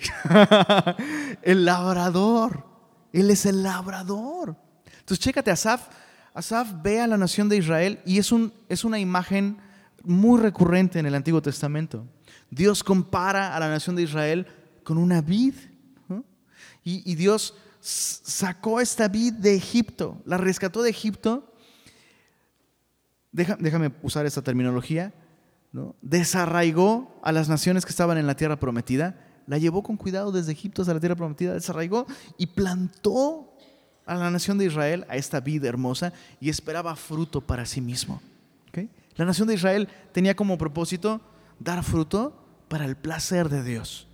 [1.42, 2.73] el labrador.
[3.14, 4.58] Él es el labrador.
[4.86, 5.88] Entonces, chécate, Asaf,
[6.34, 9.60] Asaf ve a la nación de Israel y es, un, es una imagen
[10.04, 12.06] muy recurrente en el Antiguo Testamento.
[12.50, 14.48] Dios compara a la nación de Israel
[14.84, 15.54] con una vid.
[16.86, 21.54] Y, Dios sacó esta vid de Egipto, la rescató de Egipto.
[23.32, 25.14] déjame usar esta terminología.
[25.72, 25.96] ¿no?
[26.02, 29.18] Desarraigó a las naciones que estaban en la tierra prometida,
[29.48, 32.06] la llevó con cuidado desde Egipto hasta la tierra prometida, desarraigó
[32.38, 33.54] y plantó
[34.06, 38.22] a la nación de Israel, a esta vida hermosa, y esperaba fruto para sí mismo.
[39.16, 41.22] La nación de Israel tenía como propósito
[41.60, 42.36] dar fruto
[42.68, 44.08] para el placer de Dios.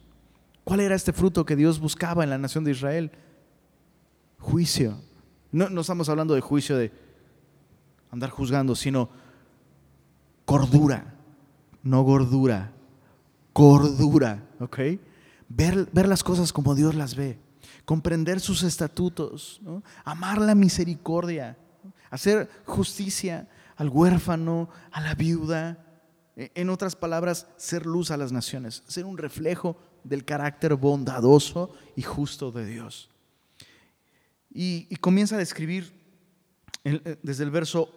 [0.65, 3.11] ¿Cuál era este fruto que Dios buscaba en la nación de Israel?
[4.39, 4.97] juicio.
[5.51, 6.91] No, no estamos hablando de juicio de
[8.11, 9.09] andar juzgando, sino
[10.45, 11.15] cordura,
[11.83, 12.71] no gordura,
[13.53, 14.79] cordura, ¿ok?
[15.49, 17.39] Ver, ver, las cosas como Dios las ve,
[17.83, 19.61] comprender sus estatutos,
[20.05, 21.57] amar la misericordia,
[22.11, 25.85] hacer justicia al huérfano, a la viuda,
[26.35, 31.73] e, en otras palabras, ser luz a las naciones, ser un reflejo del carácter bondadoso
[31.95, 33.09] y justo de Dios.
[34.51, 35.91] Y, comienza a describir
[36.83, 37.93] eh, desde el verso,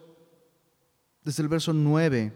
[1.25, 2.33] desde el verso 9,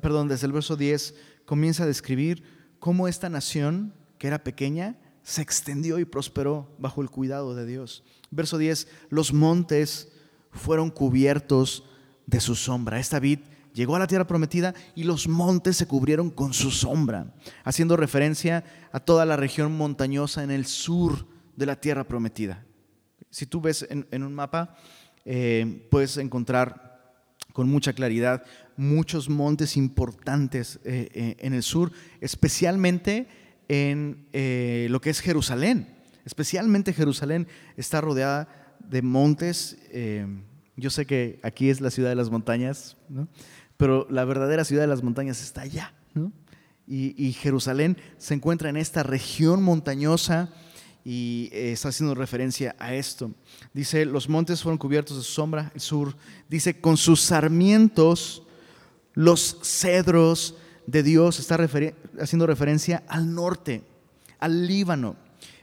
[0.00, 2.55] perdón, desde el verso 10, comienza a describir
[2.86, 4.94] cómo esta nación, que era pequeña,
[5.24, 8.04] se extendió y prosperó bajo el cuidado de Dios.
[8.30, 10.12] Verso 10, los montes
[10.52, 11.82] fueron cubiertos
[12.26, 13.00] de su sombra.
[13.00, 13.40] Esta vid
[13.74, 18.62] llegó a la tierra prometida y los montes se cubrieron con su sombra, haciendo referencia
[18.92, 22.64] a toda la región montañosa en el sur de la tierra prometida.
[23.30, 24.76] Si tú ves en, un mapa,
[25.24, 26.86] eh, puedes encontrar
[27.52, 28.44] con mucha claridad
[28.76, 33.28] muchos montes importantes eh, eh, en el sur, especialmente
[33.68, 34.26] en
[34.90, 35.88] lo que es Jerusalén.
[36.24, 39.76] Especialmente Jerusalén está rodeada de montes.
[40.76, 42.96] yo sé que aquí es la ciudad de las montañas,
[43.76, 45.94] pero la verdadera ciudad de las montañas está allá.
[46.86, 50.52] y Jerusalén se encuentra en esta región montañosa
[51.08, 53.30] y eh, está haciendo referencia a esto.
[53.72, 56.16] Dice, los montes fueron cubiertos de sombra, el sur.
[56.48, 58.42] Dice, con sus sarmientos,
[59.16, 60.54] los cedros
[60.86, 61.58] de Dios, está
[62.20, 63.82] haciendo referencia al norte,
[64.38, 65.16] al Líbano.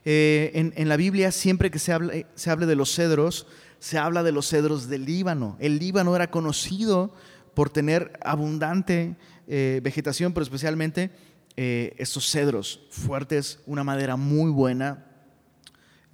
[0.04, 3.48] Eh, en, la Biblia, siempre que se hable, se hable de los cedros,
[3.80, 5.56] se habla de los cedros del Líbano.
[5.62, 7.16] El Líbano era conocido
[7.54, 9.16] por tener abundante
[9.48, 11.12] eh, vegetación, pero especialmente
[11.56, 15.06] estos cedros fuertes, una madera muy buena,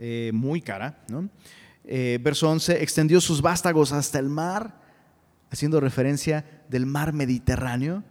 [0.02, 0.98] eh, muy cara.
[1.84, 4.80] Eh, verso 11, extendió sus vástagos hasta el mar,
[5.52, 8.04] haciendo referencia del mar Mediterráneo.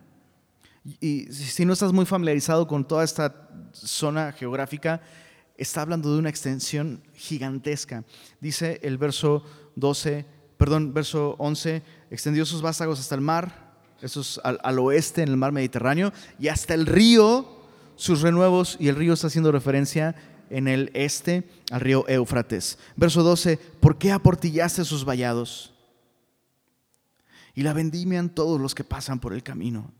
[1.01, 5.01] Y, si no estás muy familiarizado con toda esta zona geográfica,
[5.57, 8.05] está hablando de una extensión gigantesca.
[8.41, 9.43] Dice el verso
[9.77, 13.69] 12, perdón, verso 11, extendió sus vástagos hasta el mar,
[14.03, 17.59] eso es al, al, oeste en el mar Mediterráneo, y hasta el río,
[17.97, 20.15] sus renuevos, y el río está haciendo referencia
[20.51, 22.79] en el este al río Éufrates.
[22.97, 25.75] Verso 12, ¿por qué aportillaste sus vallados?
[27.59, 29.91] Y la vendimian todos los que pasan por el camino.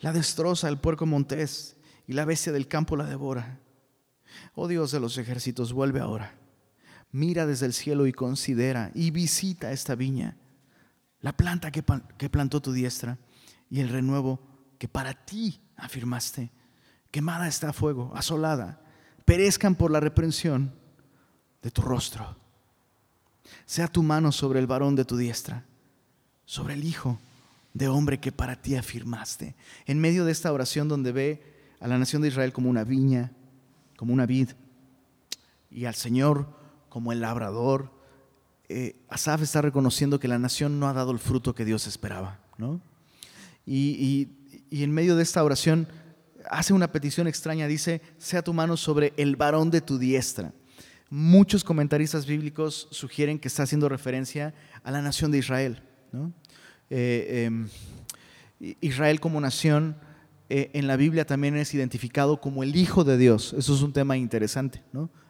[0.00, 3.58] La destroza el puerco montés y la bestia del campo la devora.
[4.54, 6.34] Oh Dios de los ejércitos, vuelve ahora.
[7.10, 10.36] Mira desde el cielo y considera y visita esta viña,
[11.20, 11.82] la planta que,
[12.18, 13.16] que plantó tu diestra
[13.70, 14.38] y el renuevo
[14.78, 16.50] que para ti afirmaste.
[17.10, 18.82] Quemada está a fuego, asolada
[19.24, 20.74] perezcan por la reprensión
[21.62, 22.36] de tu rostro.
[23.64, 25.64] Sea tu mano sobre el varón de tu diestra,
[26.52, 27.18] sobre el hijo
[27.72, 29.54] de hombre que para ti afirmaste.
[29.86, 31.42] En medio de esta oración donde ve
[31.80, 33.32] a la nación de Israel como una viña,
[33.96, 34.50] como una vid,
[35.70, 36.46] y al Señor
[36.90, 37.90] como el labrador,
[38.68, 42.38] eh, Asaf está reconociendo que la nación no ha dado el fruto que Dios esperaba.
[43.64, 44.28] y
[44.70, 45.88] en medio de esta oración
[46.50, 50.52] hace una petición extraña, dice, sea tu mano sobre el varón de tu diestra.
[51.08, 54.52] muchos comentaristas bíblicos sugieren que está haciendo referencia
[54.84, 55.82] a la nación de Israel.
[56.12, 56.32] Em,
[58.80, 59.96] Israel como nación
[60.54, 63.54] eh, en la Biblia también es identificado como el Hijo de Dios.
[63.56, 64.82] Eso es un tema interesante.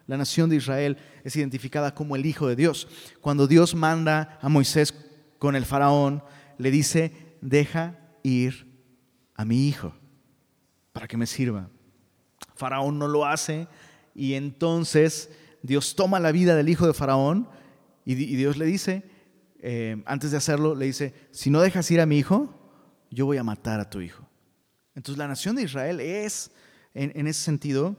[0.09, 2.89] La nación de Israel es identificada como el Hijo de Dios.
[3.21, 4.93] Cuando Dios manda a Moisés
[5.39, 6.25] con el faraón,
[6.59, 8.67] le dice, deja ir
[9.37, 9.95] a mi hijo
[10.93, 11.71] para que me sirva.
[12.57, 13.69] Faraón no lo hace
[14.15, 15.31] y entonces
[15.63, 17.49] Dios toma la vida del hijo de Faraón
[18.05, 19.05] y, Dios le dice,
[19.63, 22.53] eh, antes de hacerlo, le dice, si no dejas ir a mi hijo,
[23.11, 24.29] yo voy a matar a tu hijo.
[24.95, 26.51] Entonces la nación de Israel es,
[26.93, 27.97] en, en ese sentido,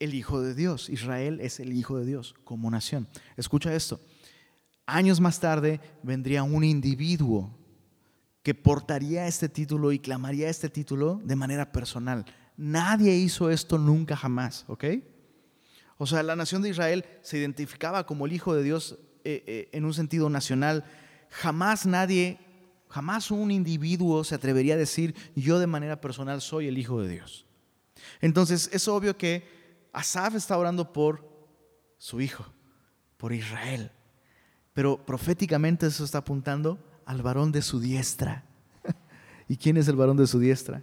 [0.00, 0.88] el hijo de Dios.
[0.88, 3.06] Israel es el hijo de Dios como nación.
[3.36, 4.00] Escucha esto.
[4.86, 7.56] Años más tarde vendría un individuo
[8.42, 12.24] que portaría este título y clamaría este título de manera personal.
[12.56, 14.84] Nadie hizo esto nunca jamás, ¿ok?
[15.98, 19.68] O sea, la nación de Israel se identificaba como el Hijo de Dios eh, eh,
[19.72, 20.84] en un sentido nacional.
[21.30, 22.38] Jamás nadie,
[22.88, 27.08] jamás un individuo se atrevería a decir, yo de manera personal soy el Hijo de
[27.08, 27.46] Dios.
[28.20, 31.28] Entonces, es obvio que Asaf está orando por
[31.98, 32.44] su hijo,
[33.16, 33.90] por Israel.
[34.72, 38.44] Pero proféticamente eso está apuntando al varón de su diestra.
[39.48, 40.82] ¿Y quién es el varón de su diestra?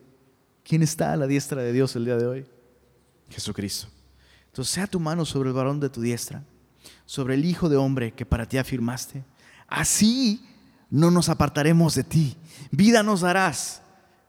[0.64, 2.46] ¿Quién está a la diestra de Dios el día de hoy?
[3.30, 3.88] Jesucristo.
[4.48, 6.44] Entonces, sea tu mano sobre el varón de tu diestra,
[7.06, 9.24] sobre el Hijo de hombre que para ti afirmaste.
[9.68, 10.46] Así
[10.90, 12.38] no nos apartaremos de ti.
[12.72, 13.82] Vida nos darás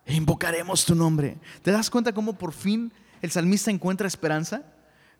[0.04, 1.38] e invocaremos tu nombre.
[1.62, 2.92] ¿Te das cuenta cómo por fin
[3.22, 4.62] el salmista encuentra esperanza?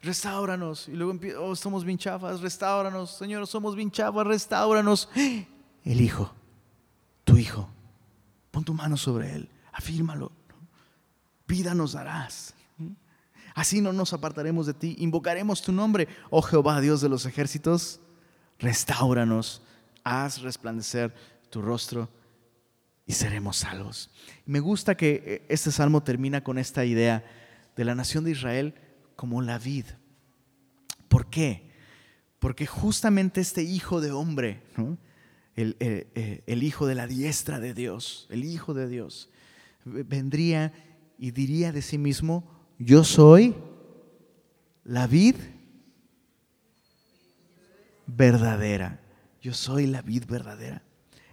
[0.03, 0.89] Restauranos.
[0.89, 3.17] Y luego empieza, oh, somos bien chafas, restauranos.
[3.17, 5.09] Señor, somos bien chafas, restauranos.
[5.85, 6.33] El Hijo,
[7.25, 7.69] tu Hijo.
[8.51, 10.33] Pon tu mano sobre él, afírmalo.
[11.47, 12.55] Vida nos darás.
[13.55, 14.97] Así no nos apartaremos de ti.
[14.99, 18.01] Invocaremos tu nombre, oh Jehová, Dios de los ejércitos.
[18.59, 19.63] Restauranos,
[20.05, 21.15] haz resplandecer
[21.51, 22.09] tu rostro
[23.07, 24.11] y seremos salvos.
[24.47, 27.25] Me gusta que eh, este salmo termina con esta idea
[27.77, 28.75] de la nación de Israel
[29.17, 29.87] como la vid.
[31.09, 31.73] ¿Por qué?
[32.39, 34.63] Porque justamente este hijo de hombre,
[35.57, 39.29] eh, eh, el hijo de la diestra de Dios, el hijo de Dios,
[39.85, 40.73] vendría
[41.19, 43.55] y diría de sí mismo, yo soy
[44.85, 45.37] la vid
[48.07, 49.01] verdadera.
[49.43, 50.83] Yo soy la vid verdadera.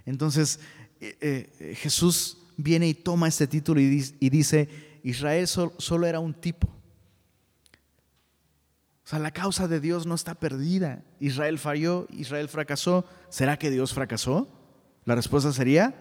[0.05, 0.59] Entonces
[0.99, 6.67] eh, eh, Jesús viene y toma este título y, dice, Israel solo era un tipo.
[6.67, 11.01] O sea, la causa de Dios no está perdida.
[11.21, 13.05] Israel falló, Israel fracasó.
[13.29, 14.49] ¿Será que Dios fracasó?
[15.05, 15.95] La respuesta sería,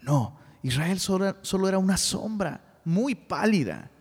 [0.00, 0.40] no.
[0.64, 3.92] Israel solo era una sombra muy pálida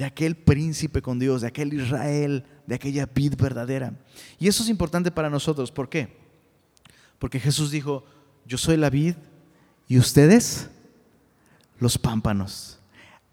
[0.00, 3.92] de aquel príncipe con Dios, de aquel Israel, de aquella vid verdadera.
[4.38, 5.70] Y eso es importante para nosotros.
[5.70, 6.16] ¿Por qué?
[7.18, 8.06] Porque Jesús dijo,
[8.46, 9.16] yo soy la vid
[9.88, 10.70] y ustedes
[11.78, 12.78] los pámpanos.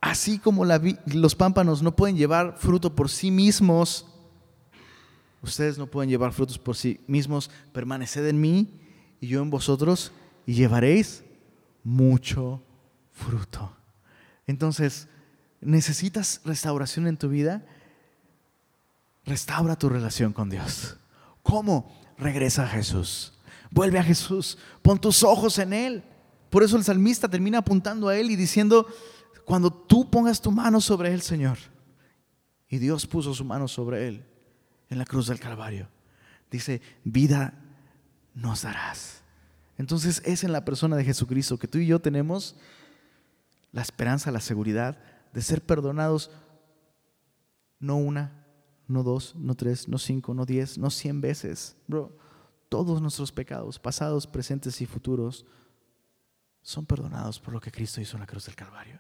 [0.02, 4.06] Así como los pámpanos no pueden llevar fruto por sí mismos,
[5.42, 8.74] ustedes no pueden llevar frutos por sí mismos, permaneced en mí
[9.22, 10.12] y yo en vosotros
[10.46, 11.24] y llevaréis
[11.86, 12.62] mucho
[13.14, 13.74] fruto.
[14.46, 15.08] Entonces,
[15.62, 17.66] necesitas restauración en tu vida,
[19.26, 20.98] restaura tu relación con Dios.
[21.44, 21.92] ¿Cómo?
[22.18, 23.34] Regresa a Jesús.
[23.72, 24.58] Vuelve a Jesús.
[24.82, 26.04] Pon tus ojos en Él.
[26.50, 28.88] Por eso el salmista termina apuntando a Él y diciendo,
[29.46, 31.58] cuando tú pongas tu mano sobre Él, Señor,
[32.70, 34.26] y Dios puso su mano sobre Él
[34.90, 35.90] en la cruz del Calvario,
[36.50, 37.54] dice, vida
[38.34, 39.22] nos darás.
[39.78, 42.56] Entonces es en la persona de Jesucristo que tú y yo tenemos
[43.72, 44.98] la esperanza, la seguridad
[45.38, 46.32] de ser perdonados
[47.78, 48.44] no una,
[48.88, 51.78] no dos, no tres, no cinco, no diez, no cien veces.
[51.86, 52.18] Bro,
[52.70, 55.46] todos nuestros pecados, pasados, presentes y futuros,
[56.64, 59.00] son perdonados por lo que Cristo hizo en la cruz del Calvario.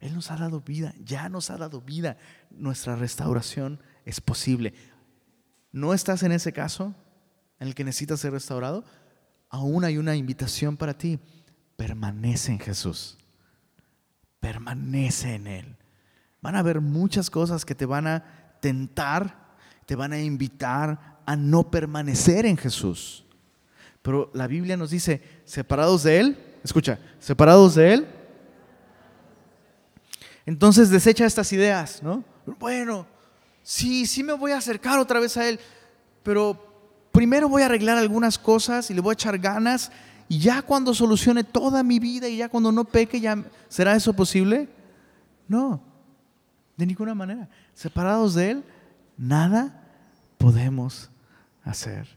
[0.00, 2.16] Él nos ha dado vida, ya nos ha dado vida.
[2.50, 4.74] Nuestra restauración es posible.
[5.70, 6.92] ¿No estás en ese caso
[7.60, 8.82] en el que necesitas ser restaurado?
[9.48, 11.20] Aún hay una invitación para ti.
[11.76, 13.16] Permanece en Jesús
[14.42, 15.76] permanece en Él.
[16.42, 18.24] Van a haber muchas cosas que te van a
[18.60, 19.54] tentar,
[19.86, 23.24] te van a invitar a no permanecer en Jesús.
[24.02, 28.08] Pero la Biblia nos dice, separados de Él, escucha, separados de Él.
[30.44, 32.24] Entonces desecha estas ideas, ¿no?
[32.58, 33.06] Bueno,
[33.62, 35.60] sí, sí me voy a acercar otra vez a Él,
[36.24, 39.92] pero primero voy a arreglar algunas cosas y le voy a echar ganas
[40.28, 44.12] y ya cuando solucione toda mi vida y ya cuando no peque, ya ¿será eso
[44.14, 44.68] posible?
[45.48, 45.82] No,
[46.76, 47.48] de ninguna manera.
[47.74, 48.64] Separados de Él,
[49.16, 49.88] nada
[50.38, 51.10] podemos
[51.64, 52.08] hacer.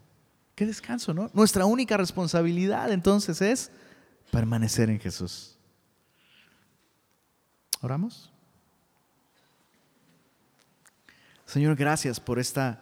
[0.55, 1.29] Qué descanso, ¿no?
[1.33, 3.71] Nuestra única responsabilidad entonces es
[4.31, 5.57] permanecer en Jesús.
[7.81, 8.31] ¿Oramos?
[11.45, 12.81] Señor, gracias por esta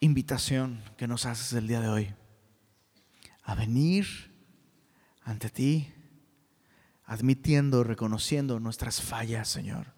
[0.00, 2.14] invitación que nos haces el día de hoy
[3.42, 4.06] a venir
[5.22, 5.92] ante ti,
[7.04, 9.92] admitiendo, reconociendo nuestras fallas, Señor.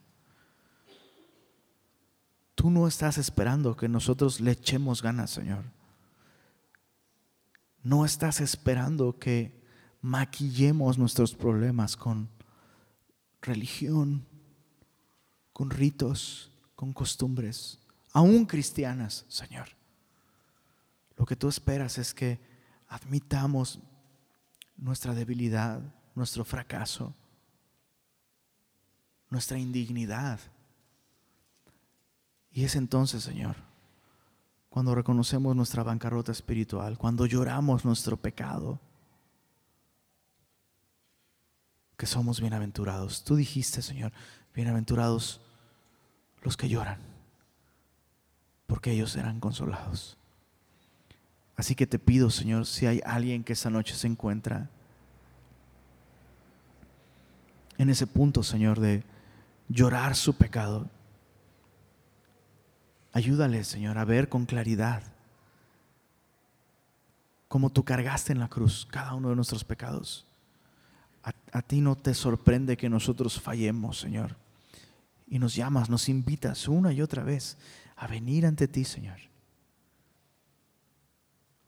[2.55, 5.65] Tú no estás esperando que nosotros le echemos ganas, Señor.
[7.83, 9.63] No estás esperando que
[10.01, 12.31] maquillemos nuestros problemas con
[13.43, 14.27] religión,
[15.53, 17.79] con ritos, con costumbres,
[18.13, 19.69] aún cristianas, Señor.
[21.17, 22.54] Lo que tú esperas es que
[22.95, 23.81] admitamos
[24.77, 25.81] nuestra debilidad,
[26.15, 27.13] nuestro fracaso,
[29.31, 30.39] nuestra indignidad.
[32.53, 33.57] Y es entonces, Señor,
[34.69, 38.79] cuando reconocemos nuestra bancarrota espiritual, cuando lloramos nuestro pecado,
[41.97, 43.25] que somos bienaventurados.
[43.25, 44.13] Tú dijiste, Señor,
[44.55, 45.41] bienaventurados
[46.43, 47.01] los que lloran,
[48.69, 50.17] porque ellos serán consolados.
[51.57, 54.69] Así que te pido, Señor, si hay alguien que esta noche se encuentra
[57.79, 59.05] en ese punto, Señor, de
[59.69, 60.89] llorar su pecado,
[63.13, 65.03] ayúdale, Señor, a ver con claridad
[67.49, 70.27] cómo tú cargaste en la cruz cada uno de nuestros pecados.
[71.23, 74.37] A, a, ti no te sorprende que nosotros fallemos, Señor.
[75.29, 77.57] Y nos llamas, nos invitas una y otra vez
[77.97, 79.34] a venir ante ti, Señor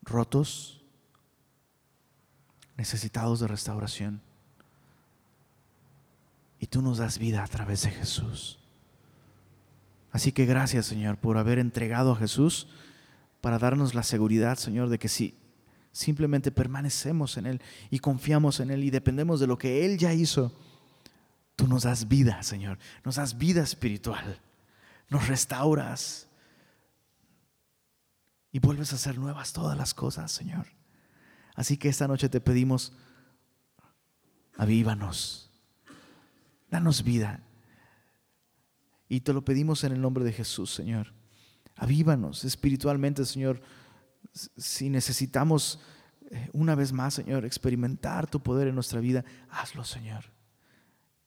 [0.07, 0.83] rotos,
[2.77, 4.23] necesitados de restauración.
[6.59, 8.59] Y tú nos das vida a través de Jesús.
[10.13, 12.69] Así que gracias, Señor, por haber entregado a Jesús
[13.43, 15.35] para darnos la seguridad, Señor, de que si
[15.93, 20.15] simplemente permanecemos en Él y confiamos en Él y dependemos de lo que Él ya
[20.15, 20.53] hizo,
[21.55, 22.79] tú nos das vida, Señor.
[23.05, 24.41] Nos das vida espiritual.
[25.09, 26.26] Nos restauras
[28.53, 30.67] y vuelves a hacer nuevas todas las cosas, Señor.
[31.55, 32.93] Así que esta noche te pedimos,
[34.57, 35.51] avívanos,
[36.71, 37.43] danos vida.
[39.09, 41.15] Y te lo pedimos en el nombre de Jesús, Señor.
[41.77, 43.61] Avívanos espiritualmente, Señor.
[44.33, 45.81] Si necesitamos
[46.31, 50.25] eh, una vez más, Señor, experimentar tu poder en nuestra vida, hazlo, Señor.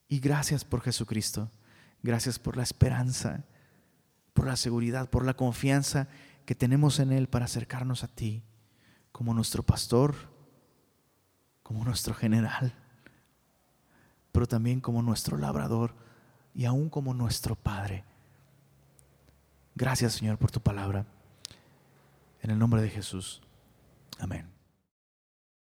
[0.07, 1.51] Y gracias por Jesucristo.
[2.01, 3.45] Gracias por la esperanza,
[4.33, 6.07] por la seguridad, por la confianza
[6.49, 8.43] que tenemos en Él para acercarnos a ti
[9.11, 10.15] como nuestro pastor,
[11.61, 12.73] como nuestro general,
[14.31, 15.93] pero también como nuestro labrador
[16.55, 18.03] y aún como nuestro Padre.
[19.75, 21.05] Gracias Señor por tu palabra.
[22.41, 23.43] En el nombre de Jesús.
[24.17, 24.58] Amén.